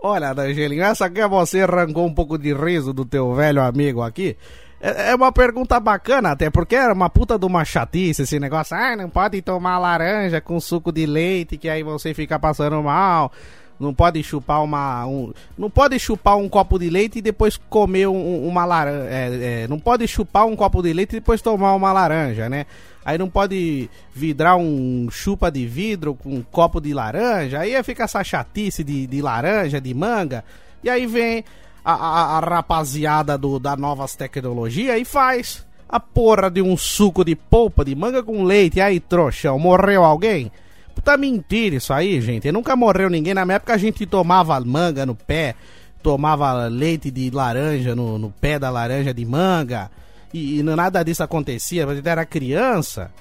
[0.09, 4.03] Olha, Angelinho, essa aqui é você arrancou um pouco de riso do teu velho amigo
[4.03, 4.37] aqui.
[4.81, 8.77] É, é uma pergunta bacana, até porque era uma puta de uma chatice esse negócio.
[8.77, 13.33] Ah, não pode tomar laranja com suco de leite, que aí você fica passando mal.
[13.79, 15.07] Não pode chupar uma.
[15.07, 19.09] Um, não pode chupar um copo de leite e depois comer um, uma laranja.
[19.11, 22.67] É, é, não pode chupar um copo de leite e depois tomar uma laranja, né?
[23.05, 27.61] Aí não pode vidrar um chupa de vidro com um copo de laranja.
[27.61, 30.43] Aí fica essa chatice de, de laranja, de manga.
[30.83, 31.45] E aí vem
[31.85, 37.25] a, a, a rapaziada do, da novas tecnologias e faz a porra de um suco
[37.25, 38.79] de polpa de manga com leite.
[38.79, 40.51] E aí, trouxão, morreu alguém?
[40.97, 42.51] Puta mentira isso aí, gente.
[42.51, 43.35] Nunca morreu ninguém.
[43.35, 45.55] Na minha época a gente tomava manga no pé,
[46.03, 49.91] tomava leite de laranja no, no pé da laranja de manga.
[50.33, 53.13] E, e nada disso acontecia, gente era criança.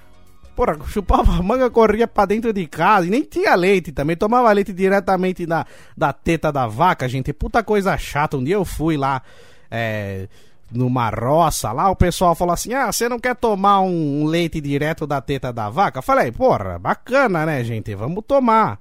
[0.55, 4.15] Porra, chupava manga, corria pra dentro de casa e nem tinha leite também.
[4.15, 5.65] Tomava leite diretamente da,
[5.97, 7.33] da teta da vaca, gente.
[7.33, 8.37] Puta coisa chata.
[8.37, 9.21] Um dia eu fui lá
[9.69, 10.29] é,
[10.75, 15.07] numa roça lá, o pessoal falou assim: Ah, você não quer tomar um leite direto
[15.07, 15.99] da teta da vaca?
[15.99, 17.95] Eu falei, porra, bacana, né, gente?
[17.95, 18.79] Vamos tomar.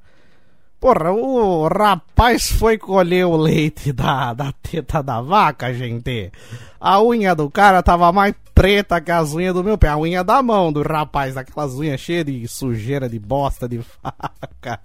[0.80, 6.30] Porra, o rapaz foi colher o leite da, da teta da vaca, gente.
[6.78, 9.88] A unha do cara tava mais preta que as unhas do meu pé.
[9.88, 14.80] A unha da mão do rapaz, aquelas unhas cheias de sujeira, de bosta, de vaca.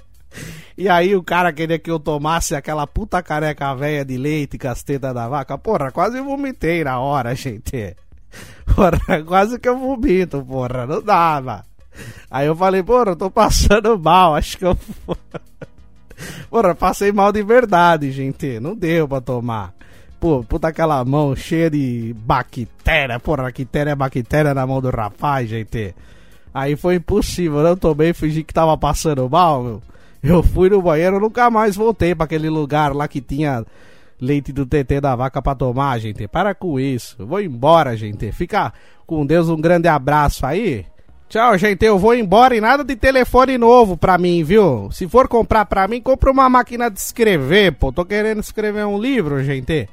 [0.77, 4.67] E aí o cara queria que eu tomasse aquela puta careca velha de leite com
[4.67, 5.57] as tetas da vaca.
[5.57, 7.95] Porra, quase vomitei na hora, gente.
[8.75, 10.85] Porra, quase que eu vomito, porra.
[10.85, 11.65] Não dava.
[12.29, 14.77] Aí eu falei, porra, eu tô passando mal, acho que eu.
[16.49, 18.59] Porra, passei mal de verdade, gente.
[18.59, 19.73] Não deu pra tomar.
[20.19, 23.19] Pô, puta aquela mão cheia de bactéria.
[23.19, 25.95] Porra, bactéria é bactéria na mão do rapaz, gente.
[26.53, 27.59] Aí foi impossível.
[27.59, 29.81] Eu tomei, fingi que tava passando mal, meu.
[30.21, 33.65] Eu fui no banheiro, nunca mais voltei para aquele lugar lá que tinha
[34.19, 36.27] leite do TT da vaca para tomar, gente.
[36.27, 37.15] Para com isso.
[37.19, 38.31] Eu vou embora, gente.
[38.31, 38.73] Fica
[39.07, 40.85] com Deus, um grande abraço aí.
[41.29, 41.85] Tchau, gente.
[41.85, 44.89] Eu vou embora e nada de telefone novo pra mim, viu?
[44.91, 47.91] Se for comprar pra mim, compra uma máquina de escrever, pô.
[47.91, 49.87] Tô querendo escrever um livro, gente.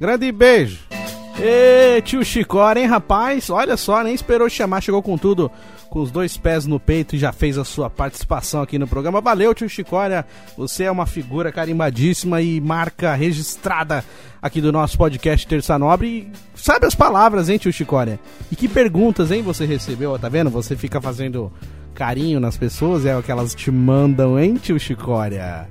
[0.00, 0.97] Grande beijo.
[1.40, 3.48] Ê, tio Chicora, hein, rapaz?
[3.48, 5.48] Olha só, nem esperou chamar, chegou com tudo,
[5.88, 9.20] com os dois pés no peito e já fez a sua participação aqui no programa.
[9.20, 10.26] Valeu, tio Chicória.
[10.56, 14.04] Você é uma figura carimbadíssima e marca registrada
[14.42, 16.08] aqui do nosso podcast Terça Nobre.
[16.08, 18.18] E sabe as palavras, hein, tio Chicória?
[18.50, 20.18] E que perguntas, hein, você recebeu?
[20.18, 20.50] Tá vendo?
[20.50, 21.52] Você fica fazendo
[21.94, 25.68] carinho nas pessoas, é o que elas te mandam, hein, tio Chicória?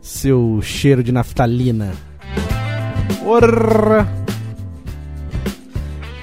[0.00, 1.92] Seu cheiro de naftalina.
[3.22, 4.08] Porra!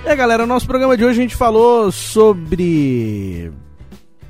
[0.07, 3.51] Aí, galera, no nosso programa de hoje a gente falou sobre.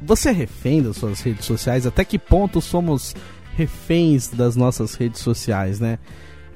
[0.01, 1.85] Você é refém das suas redes sociais?
[1.85, 3.15] Até que ponto somos
[3.55, 5.99] reféns das nossas redes sociais, né?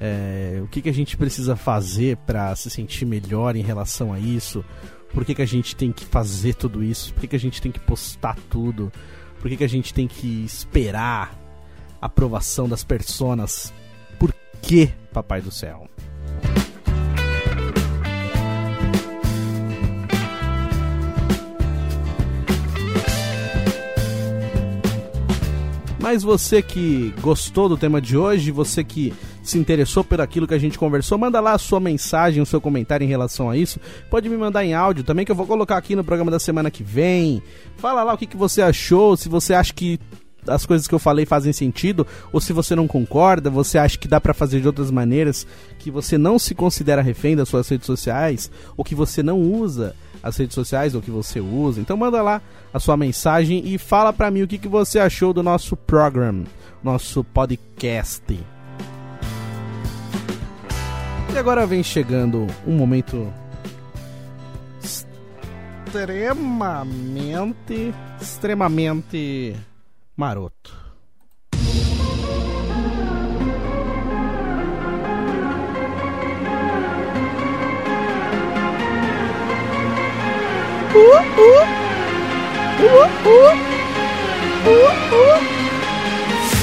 [0.00, 4.18] É, o que, que a gente precisa fazer para se sentir melhor em relação a
[4.18, 4.64] isso?
[5.14, 7.14] Por que, que a gente tem que fazer tudo isso?
[7.14, 8.90] Por que, que a gente tem que postar tudo?
[9.38, 11.32] Por que, que a gente tem que esperar
[12.00, 13.72] a aprovação das personas?
[14.18, 15.88] Por que, papai do céu?
[26.02, 30.54] Mas você que gostou do tema de hoje, você que se interessou por aquilo que
[30.54, 33.78] a gente conversou, manda lá a sua mensagem, o seu comentário em relação a isso.
[34.10, 36.72] Pode me mandar em áudio também, que eu vou colocar aqui no programa da semana
[36.72, 37.40] que vem.
[37.76, 40.00] Fala lá o que, que você achou, se você acha que
[40.46, 44.08] as coisas que eu falei fazem sentido, ou se você não concorda, você acha que
[44.08, 45.46] dá para fazer de outras maneiras,
[45.78, 49.94] que você não se considera refém das suas redes sociais, ou que você não usa
[50.22, 51.80] as redes sociais, ou que você usa.
[51.80, 52.40] Então manda lá
[52.72, 56.44] a sua mensagem e fala para mim o que, que você achou do nosso program,
[56.82, 58.38] nosso podcast.
[61.32, 63.32] E agora vem chegando um momento
[65.86, 69.56] extremamente, extremamente
[70.16, 70.82] maroto.
[80.94, 81.82] Uh, uh.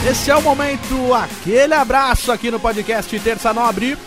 [0.10, 3.97] Esse é o momento, aquele abraço aqui no podcast Terça Nobre.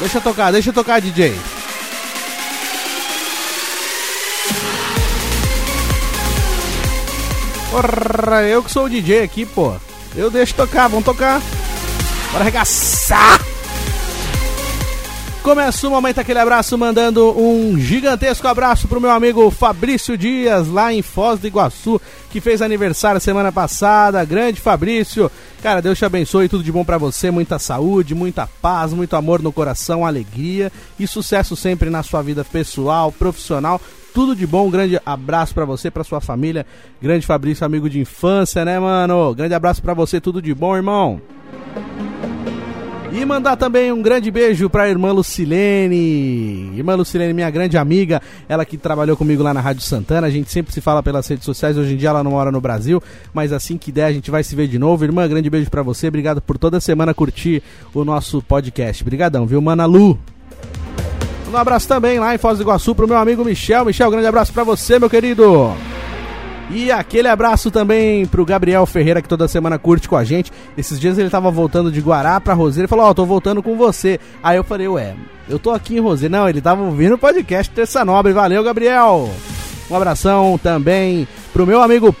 [0.00, 1.55] Deixa tocar, deixa tocar, DJ.
[7.76, 9.74] Porra, eu que sou o DJ aqui, pô.
[10.14, 11.42] Eu deixo tocar, vamos tocar.
[12.32, 13.38] Bora arregaçar!
[15.42, 20.92] Começa o momento aquele abraço, mandando um gigantesco abraço pro meu amigo Fabrício Dias, lá
[20.92, 22.00] em Foz do Iguaçu,
[22.30, 24.24] que fez aniversário semana passada.
[24.24, 25.30] Grande Fabrício.
[25.62, 29.42] Cara, Deus te abençoe, tudo de bom para você, muita saúde, muita paz, muito amor
[29.42, 33.80] no coração, alegria e sucesso sempre na sua vida pessoal, profissional.
[34.16, 36.64] Tudo de bom, um grande abraço para você, para sua família.
[37.02, 39.34] Grande Fabrício, amigo de infância, né, mano?
[39.34, 41.20] Grande abraço para você, tudo de bom, irmão.
[43.12, 46.72] E mandar também um grande beijo pra irmã Lucilene.
[46.74, 50.26] Irmã Lucilene, minha grande amiga, ela que trabalhou comigo lá na Rádio Santana.
[50.26, 51.76] A gente sempre se fala pelas redes sociais.
[51.76, 53.02] Hoje em dia ela não mora no Brasil,
[53.34, 55.04] mas assim que der a gente vai se ver de novo.
[55.04, 56.08] Irmã, grande beijo pra você.
[56.08, 57.62] Obrigado por toda semana curtir
[57.92, 59.02] o nosso podcast.
[59.02, 60.18] Obrigadão, viu, Mana Lu?
[61.52, 63.84] Um abraço também lá em Foz do Iguaçu pro meu amigo Michel.
[63.84, 65.72] Michel, grande abraço pra você, meu querido.
[66.70, 70.52] E aquele abraço também pro Gabriel Ferreira, que toda semana curte com a gente.
[70.76, 73.62] Esses dias ele tava voltando de Guará pra Roseira e falou: Ó, oh, tô voltando
[73.62, 74.18] com você.
[74.42, 75.14] Aí eu falei: Ué,
[75.48, 76.36] eu tô aqui em Roseira.
[76.36, 78.32] Não, ele tava ouvindo o podcast Terça Nobre.
[78.32, 79.30] Valeu, Gabriel.
[79.88, 82.14] Um abração também pro meu amigo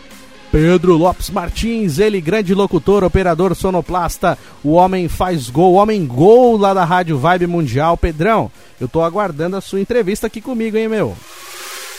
[0.56, 6.56] Pedro Lopes Martins, ele grande locutor, operador sonoplasta, o homem faz gol, o homem gol
[6.56, 7.94] lá da Rádio Vibe Mundial.
[7.94, 8.50] Pedrão,
[8.80, 11.14] eu tô aguardando a sua entrevista aqui comigo, hein, meu?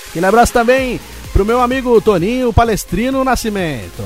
[0.10, 0.99] Aquele abraço também
[1.32, 4.03] pro meu amigo Toninho Palestrino Nascimento.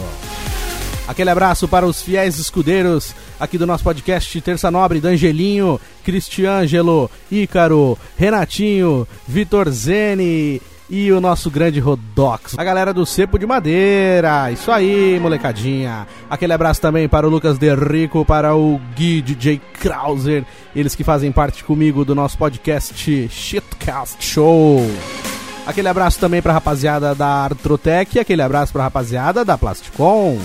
[1.08, 7.97] Aquele abraço para os fiéis escudeiros aqui do nosso podcast Terça Nobre, Dangelinho, Cristiângelo, Ícaro,
[8.18, 10.62] Renatinho, Vitor Zene
[10.92, 12.60] e o nosso grande Rodox.
[12.60, 14.52] A galera do Cepo de Madeira.
[14.52, 16.06] Isso aí, molecadinha.
[16.30, 20.44] Aquele abraço também para o Lucas Derrico, para o Gui DJ Krauser,
[20.76, 24.86] eles que fazem parte comigo do nosso podcast Shitcast Show.
[25.66, 30.38] Aquele abraço também pra rapaziada da Artrotec, aquele abraço pra rapaziada da Plasticon.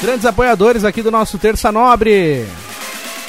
[0.00, 2.46] Grandes apoiadores aqui do nosso Terça Nobre.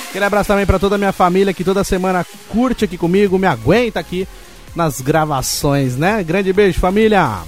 [0.10, 3.48] Aquele abraço também para toda a minha família que toda semana curte aqui comigo, me
[3.48, 4.28] aguenta aqui
[4.76, 6.24] nas gravações, né?
[6.24, 7.42] Grande beijo, família!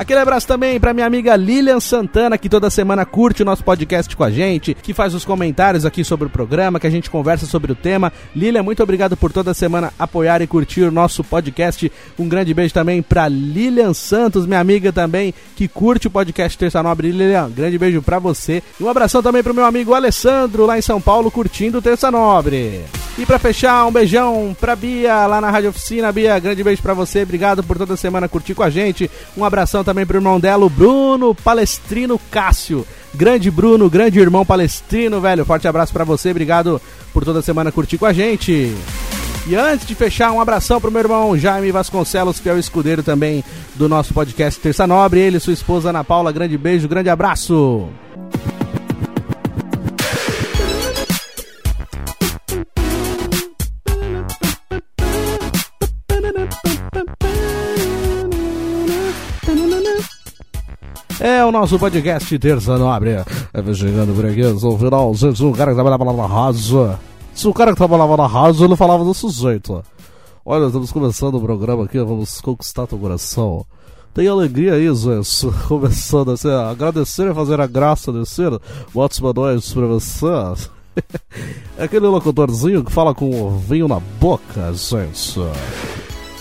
[0.00, 4.16] Aquele abraço também para minha amiga Lilian Santana, que toda semana curte o nosso podcast
[4.16, 7.44] com a gente, que faz os comentários aqui sobre o programa, que a gente conversa
[7.44, 8.10] sobre o tema.
[8.34, 11.92] Lilian, muito obrigado por toda semana apoiar e curtir o nosso podcast.
[12.18, 16.82] Um grande beijo também para Lilian Santos, minha amiga também, que curte o podcast Terça
[16.82, 17.12] Nobre.
[17.12, 18.62] Lilian, grande beijo para você.
[18.80, 22.10] E um abração também pro meu amigo Alessandro, lá em São Paulo, curtindo o Terça
[22.10, 22.86] Nobre.
[23.18, 26.10] E para fechar, um beijão pra Bia, lá na Rádio Oficina.
[26.10, 27.22] Bia, grande beijo para você.
[27.22, 29.10] Obrigado por toda semana curtir com a gente.
[29.36, 32.86] Um abração também pro irmão dela, o Bruno Palestrino Cássio.
[33.14, 35.44] Grande Bruno, grande irmão Palestrino, velho.
[35.44, 36.30] Forte abraço para você.
[36.30, 36.80] Obrigado
[37.12, 38.74] por toda semana curtir com a gente.
[39.46, 43.42] E antes de fechar, um abração pro meu irmão Jaime Vasconcelos, fiel escudeiro também
[43.74, 45.20] do nosso podcast Terça Nobre.
[45.20, 46.30] Ele e sua esposa Ana Paula.
[46.30, 47.88] Grande beijo, grande abraço.
[61.22, 63.10] É o nosso podcast Terça Nobre.
[63.10, 66.98] É, chegando por aqui, no final, gente, o cara que trabalhava na rádio.
[67.34, 69.84] Se o cara que trabalhava na rádio, ele falava desse jeito.
[70.46, 73.66] Olha, estamos começando o programa aqui, vamos conquistar teu coração.
[74.14, 75.46] Tem alegria aí, gente.
[75.68, 78.58] Começando assim, agradecer e fazer a graça de ser.
[78.94, 80.26] Ótima noite pra você.
[81.78, 85.40] É aquele locutorzinho que fala com o vinho na boca, gente.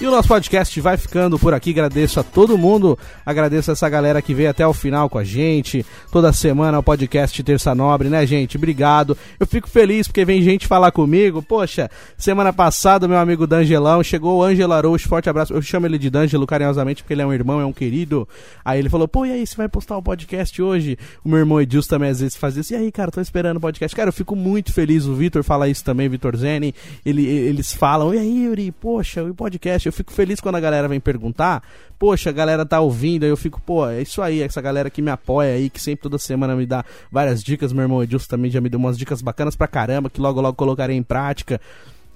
[0.02, 1.72] E o nosso podcast vai ficando por aqui.
[1.72, 5.26] Agradeço a todo mundo, agradeço a essa galera que veio até o final com a
[5.26, 5.86] gente.
[6.10, 8.56] Toda semana o podcast Terça Nobre, né, gente?
[8.56, 9.18] Obrigado.
[9.38, 11.44] Eu fico feliz porque vem gente falar comigo.
[11.44, 15.54] Poxa, semana passada meu amigo Dangelão chegou o Ângelo Arouche, forte abraço.
[15.54, 18.26] Eu chamo ele de D'Angelo carinhosamente porque ele é um irmão, é um querido.
[18.64, 20.98] Aí ele falou: pô, e aí, você vai postar o podcast hoje?
[21.26, 22.72] O meu irmão Edilson também às vezes faz isso.
[22.72, 23.94] E aí, cara, tô esperando o podcast.
[23.94, 25.06] Cara, eu fico muito feliz.
[25.06, 26.74] O Vitor fala isso também, Vitor Zene.
[27.06, 30.88] Ele, eles falam: e aí, Yuri, poxa, o podcast eu fico feliz quando a galera
[30.88, 31.62] vem perguntar.
[31.98, 35.12] Poxa, a galera tá ouvindo, eu fico, pô, é isso aí, essa galera que me
[35.12, 37.74] apoia aí, que sempre toda semana me dá várias dicas.
[37.74, 40.56] Meu irmão Edilson também já me deu umas dicas bacanas pra caramba, que logo logo
[40.56, 41.60] colocarei em prática.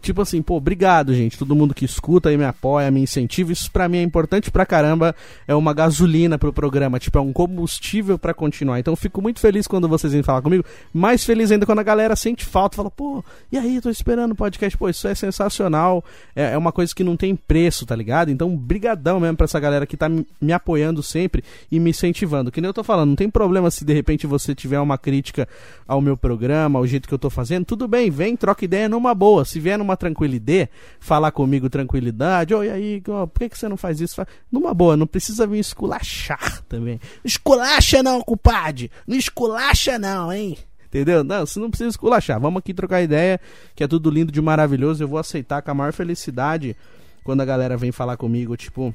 [0.04, 1.38] Tipo assim, pô, obrigado, gente.
[1.38, 3.54] Todo mundo que escuta e me apoia, me incentiva.
[3.54, 5.16] Isso pra mim é importante pra caramba.
[5.48, 7.00] É uma gasolina pro programa.
[7.00, 8.80] Tipo, é um combustível para continuar.
[8.80, 10.66] Então eu fico muito feliz quando vocês vêm falar comigo.
[10.94, 12.76] Mais feliz ainda quando a galera sente falta.
[12.76, 14.78] Fala, pô, e aí, tô esperando o podcast.
[14.78, 16.04] Pô, isso é sensacional.
[16.36, 18.30] É, é uma coisa que não tem preço, tá ligado?
[18.30, 22.52] Então, brigadão mesmo pra essa galera que tá me apoiando sempre e me incentivando.
[22.52, 25.48] Que nem eu tô falando, não tem problema se de repente você tiver uma crítica
[25.88, 27.64] ao meu programa, ao jeito que eu tô fazendo.
[27.64, 29.46] Tudo bem, vem, troca ideia numa boa.
[29.46, 30.70] Se vier numa numa tranquilidade,
[31.00, 34.22] falar comigo tranquilidade, oi aí, por que, que você não faz isso?
[34.52, 37.00] Numa boa, não precisa vir esculachar também.
[37.24, 38.92] Esculacha não, culpade!
[39.08, 40.58] Não esculacha não, hein?
[40.88, 41.24] Entendeu?
[41.24, 42.40] Não, você não precisa esculachar.
[42.40, 43.40] Vamos aqui trocar ideia,
[43.76, 45.04] que é tudo lindo de maravilhoso.
[45.04, 46.76] Eu vou aceitar com a maior felicidade
[47.24, 48.94] quando a galera vem falar comigo, tipo,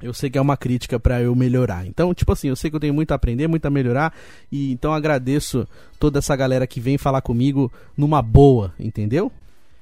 [0.00, 1.86] eu sei que é uma crítica para eu melhorar.
[1.86, 4.14] Então, tipo assim, eu sei que eu tenho muito a aprender, muito a melhorar,
[4.50, 5.66] e então agradeço
[5.98, 9.30] toda essa galera que vem falar comigo numa boa, entendeu?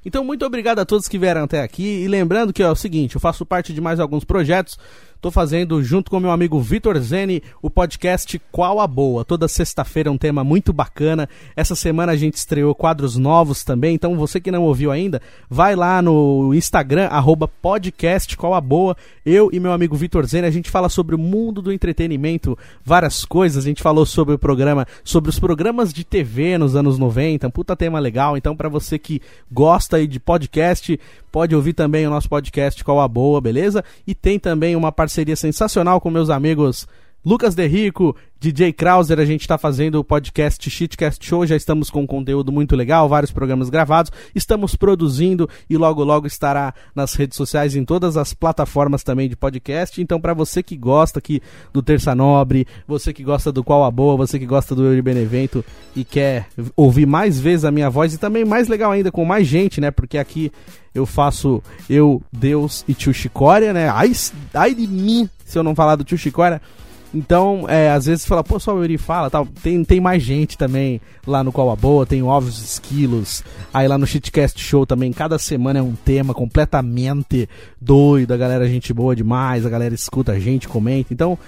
[0.06, 2.04] Então, muito obrigado a todos que vieram até aqui.
[2.04, 4.78] E lembrando que ó, é o seguinte, eu faço parte de mais alguns projetos.
[5.20, 9.24] Tô fazendo, junto com meu amigo Vitor Zene, o podcast Qual a Boa.
[9.24, 11.28] Toda sexta-feira é um tema muito bacana.
[11.56, 13.94] Essa semana a gente estreou quadros novos também.
[13.94, 18.94] Então, você que não ouviu ainda, vai lá no Instagram, arroba podcast Qual a Boa.
[19.24, 23.24] Eu e meu amigo Vitor Zene, a gente fala sobre o mundo do entretenimento, várias
[23.24, 23.64] coisas.
[23.64, 27.48] A gente falou sobre o programa, sobre os programas de TV nos anos 90.
[27.48, 28.36] Um puta tema legal.
[28.36, 31.00] Então, para você que gosta aí de podcast,
[31.32, 33.84] pode ouvir também o nosso podcast Qual a Boa, beleza?
[34.06, 36.86] E tem também uma parceria sensacional com meus amigos
[37.26, 42.06] Lucas Derrico, DJ Krauser, a gente está fazendo o podcast Shitcast Show, já estamos com
[42.06, 47.74] conteúdo muito legal, vários programas gravados, estamos produzindo e logo logo estará nas redes sociais
[47.74, 50.00] em todas as plataformas também de podcast.
[50.00, 53.90] Então, para você que gosta aqui do Terça Nobre, você que gosta do Qual a
[53.90, 55.64] Boa, você que gosta do Euri Benevento
[55.96, 56.46] e quer
[56.76, 59.90] ouvir mais vezes a minha voz e também mais legal ainda com mais gente, né?
[59.90, 60.52] Porque aqui
[60.94, 61.60] eu faço
[61.90, 63.88] eu, Deus e Tio Chicória, né?
[63.88, 64.12] Ai,
[64.54, 66.62] ai de mim se eu não falar do Tio Chicória.
[67.14, 69.46] Então, é, às vezes fala, pô, só o Yuri fala, tal.
[69.62, 73.42] Tem, tem mais gente também lá no Qual a Boa, tem Óbvios Esquilos.
[73.72, 77.48] Aí lá no Shitcast Show também, cada semana é um tema completamente
[77.80, 78.34] doido.
[78.34, 81.12] A galera, é gente boa demais, a galera escuta a gente, comenta.
[81.12, 81.38] Então,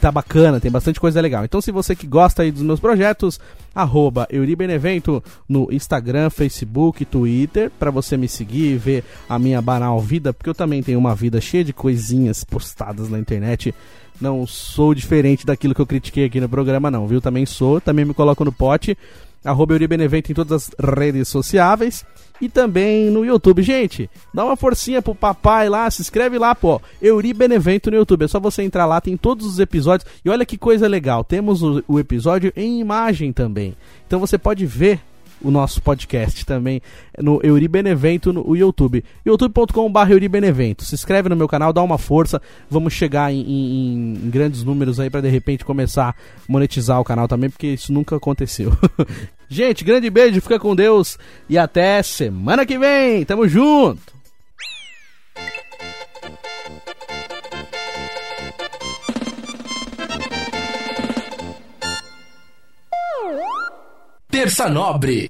[0.00, 1.44] tá bacana, tem bastante coisa legal.
[1.44, 3.38] Então, se você que gosta aí dos meus projetos,
[3.74, 10.00] arroba Euribenevento no Instagram, Facebook, Twitter, para você me seguir e ver a minha banal
[10.00, 13.74] vida, porque eu também tenho uma vida cheia de coisinhas postadas na internet
[14.20, 17.20] não sou diferente daquilo que eu critiquei aqui no programa, não, viu?
[17.20, 18.96] Também sou, também me coloco no pote.
[19.44, 22.04] Arroba Euribenevento em todas as redes sociáveis
[22.40, 23.62] e também no YouTube.
[23.62, 26.80] Gente, dá uma forcinha pro papai lá, se inscreve lá, pô.
[27.00, 28.24] Euri Benevento no YouTube.
[28.24, 30.10] É só você entrar lá, tem todos os episódios.
[30.24, 33.76] E olha que coisa legal, temos o, o episódio em imagem também.
[34.06, 35.00] Então você pode ver
[35.42, 36.80] o nosso podcast também
[37.18, 39.04] no Euribenevento no YouTube.
[39.24, 40.84] youtube.com.br Euribenevento.
[40.84, 42.40] Se inscreve no meu canal, dá uma força.
[42.70, 46.14] Vamos chegar em, em, em grandes números aí para de repente começar a
[46.48, 48.72] monetizar o canal também, porque isso nunca aconteceu.
[49.48, 51.18] Gente, grande beijo, fica com Deus
[51.48, 53.24] e até semana que vem.
[53.24, 54.17] Tamo junto!
[64.38, 65.28] Terça Nobre